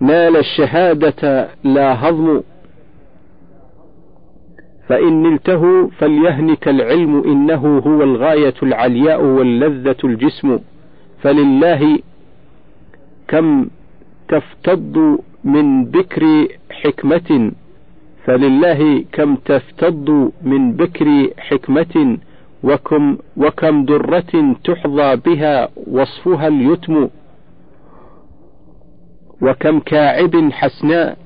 نال 0.00 0.36
الشهادة 0.36 1.48
لا 1.64 2.08
هضم. 2.08 2.40
فإن 4.88 5.22
نلته 5.22 5.88
فليهنك 5.88 6.68
العلم 6.68 7.22
إنه 7.22 7.78
هو 7.78 8.02
الغاية 8.02 8.54
العلياء 8.62 9.24
واللذة 9.24 9.96
الجسم. 10.04 10.58
فلله 11.22 11.98
كم 13.28 13.68
تفتض 14.28 15.18
من 15.44 15.84
بكر 15.84 16.48
حكمة. 16.70 17.52
فلله 18.24 19.04
كم 19.12 19.34
تفتض 19.36 20.32
من 20.42 20.72
بكر 20.72 21.30
حكمة. 21.38 22.18
وكم, 22.64 23.18
وكم 23.36 23.84
درة 23.84 24.56
تحظى 24.64 25.16
بها 25.16 25.68
وصفها 25.86 26.48
اليتم 26.48 27.08
وكم 29.42 29.80
كاعب 29.80 30.52
حسناء 30.52 31.16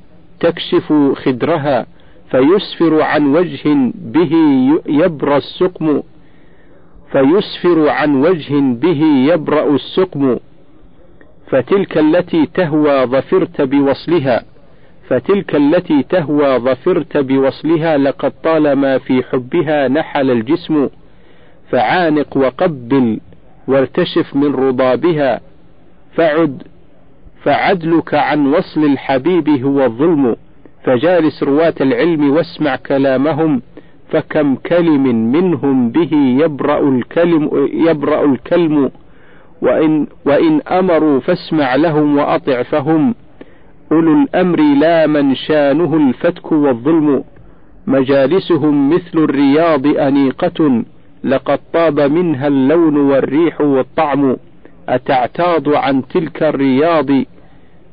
تكشف 0.41 0.93
خدرها 1.15 1.87
فيسفر 2.31 3.03
عن 3.03 3.35
وجه 3.37 3.93
به 3.95 4.33
يبرى 4.87 5.37
السقم 5.37 6.03
فيسفر 7.13 7.89
عن 7.89 8.15
وجه 8.25 8.61
به 8.61 9.03
يبرأ 9.05 9.75
السقم 9.75 10.39
فتلك 11.51 11.99
التي 11.99 12.47
تهوى 12.47 13.07
ظفرت 13.07 13.61
بوصلها 13.61 14.45
فتلك 15.09 15.57
التي 15.57 16.03
تهوى 16.03 16.59
ظفرت 16.59 17.17
بوصلها 17.17 17.97
لقد 17.99 18.33
طالما 18.45 18.99
في 18.99 19.23
حبها 19.23 19.89
نحل 19.89 20.31
الجسم 20.31 20.89
فعانق 21.73 22.37
وقبل 22.37 23.21
وارتشف 23.69 24.37
من 24.37 24.55
رضابها. 24.55 25.41
فعد 26.15 26.63
فعدلك 27.43 28.15
عن 28.15 28.47
وصل 28.47 28.85
الحبيب 28.85 29.49
هو 29.49 29.85
الظلم. 29.85 30.37
فجالس 30.85 31.43
رواة 31.43 31.75
العلم 31.81 32.31
واسمع 32.31 32.77
كلامهم 32.77 33.63
فكم 34.11 34.55
كلم 34.55 35.33
منهم 35.33 35.91
به 35.91 36.11
يبرأ 36.13 36.89
الكلم 36.89 37.69
يبرأ 37.73 38.25
الكلم. 38.25 38.91
وإن 39.63 40.07
وإن 40.25 40.61
أمروا 40.61 41.21
فاسمع 41.21 41.75
لهم 41.75 42.19
وأطع 42.19 42.63
فهم. 42.63 43.15
أولو 43.93 44.23
الأمر 44.23 44.61
لا 44.61 45.07
من 45.07 45.35
شانه 45.35 45.97
الفتك 45.97 46.53
والظلم. 46.53 47.25
مجالسهم 47.87 48.91
مثل 48.95 49.19
الرياض 49.19 49.87
أنيقة. 49.87 50.85
لقد 51.25 51.61
طاب 51.73 52.01
منها 52.01 52.47
اللون 52.49 52.97
والريح 52.97 53.61
والطعم 53.61 54.37
أتعتاض 54.89 55.69
عن 55.69 56.09
تلك 56.09 56.43
الرياض 56.43 57.07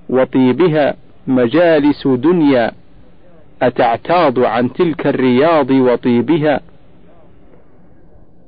وطيبها 0.09 0.95
مجالس 1.27 2.07
دنيا 2.07 2.71
أتعتاض 3.61 4.39
عن 4.39 4.73
تلك 4.73 5.07
الرياض 5.07 5.71
وطيبها 5.71 6.61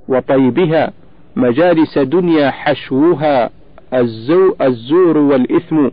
وطيبها 0.08 0.92
مجالس 1.36 1.98
دنيا 1.98 2.52
حشوها 2.52 3.50
الزو 3.94 4.56
الزور 4.62 5.18
والإثم 5.18 5.90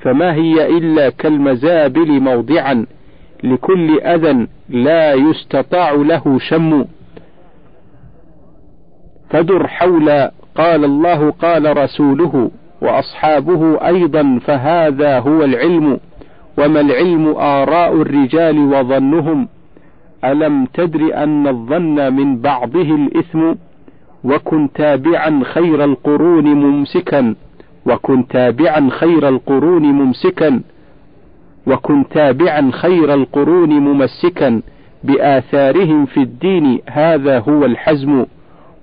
فما 0.00 0.34
هي 0.34 0.66
إلا 0.78 1.10
كالمزابل 1.10 2.20
موضعا 2.20 2.86
لكل 3.44 4.00
أذى 4.00 4.46
لا 4.68 5.14
يستطاع 5.14 5.92
له 5.92 6.38
شم. 6.38 6.84
فدر 9.30 9.66
حول 9.68 10.10
قال 10.54 10.84
الله 10.84 11.30
قال 11.30 11.76
رسوله 11.76 12.50
وأصحابه 12.82 13.86
أيضا 13.86 14.38
فهذا 14.46 15.18
هو 15.18 15.44
العلم 15.44 16.00
وما 16.58 16.80
العلم 16.80 17.28
آراء 17.36 18.02
الرجال 18.02 18.58
وظنهم 18.58 19.48
ألم 20.24 20.64
تدر 20.74 21.22
أن 21.22 21.46
الظن 21.46 22.12
من 22.12 22.38
بعضه 22.38 22.94
الإثم 22.94 23.52
وكن 24.24 24.68
تابعا 24.74 25.40
خير 25.44 25.84
القرون 25.84 26.44
ممسكا 26.44 27.34
وكن 27.86 28.26
تابعا 28.28 28.88
خير 28.90 29.28
القرون 29.28 29.82
ممسكا 29.82 30.62
وكن 31.66 32.08
تابعا 32.08 32.70
خير 32.72 33.14
القرون 33.14 33.70
ممسكا 33.70 34.62
بآثارهم 35.04 36.06
في 36.06 36.20
الدين 36.20 36.78
هذا 36.90 37.38
هو 37.38 37.64
الحزم 37.64 38.24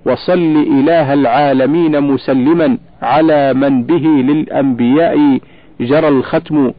وصل 0.06 0.66
إله 0.80 1.14
العالمين 1.14 2.02
مسلما 2.02 2.78
على 3.02 3.54
من 3.54 3.84
به 3.84 4.06
للأنبياء 4.08 5.40
جرى 5.82 6.08
الختم. 6.08 6.72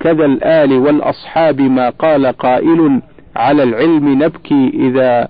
كذا 0.00 0.24
الآل 0.24 0.72
والأصحاب 0.72 1.60
ما 1.60 1.90
قال 1.90 2.26
قائل 2.26 3.00
على 3.36 3.62
العلم 3.62 4.22
نبكي 4.22 4.70
إذا 4.74 5.28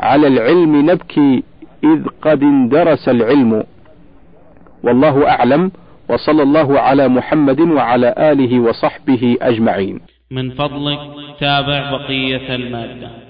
على 0.00 0.26
العلم 0.26 0.90
نبكي 0.90 1.42
إذ 1.84 2.04
قد 2.22 2.42
اندرس 2.42 3.08
العلم. 3.08 3.62
والله 4.82 5.28
أعلم 5.28 5.70
وصلى 6.08 6.42
الله 6.42 6.80
على 6.80 7.08
محمد 7.08 7.60
وعلى 7.60 8.14
آله 8.18 8.60
وصحبه 8.60 9.36
أجمعين. 9.42 10.00
من 10.30 10.50
فضلك 10.50 11.00
تابع 11.40 11.90
بقية 11.90 12.54
المادة. 12.54 13.27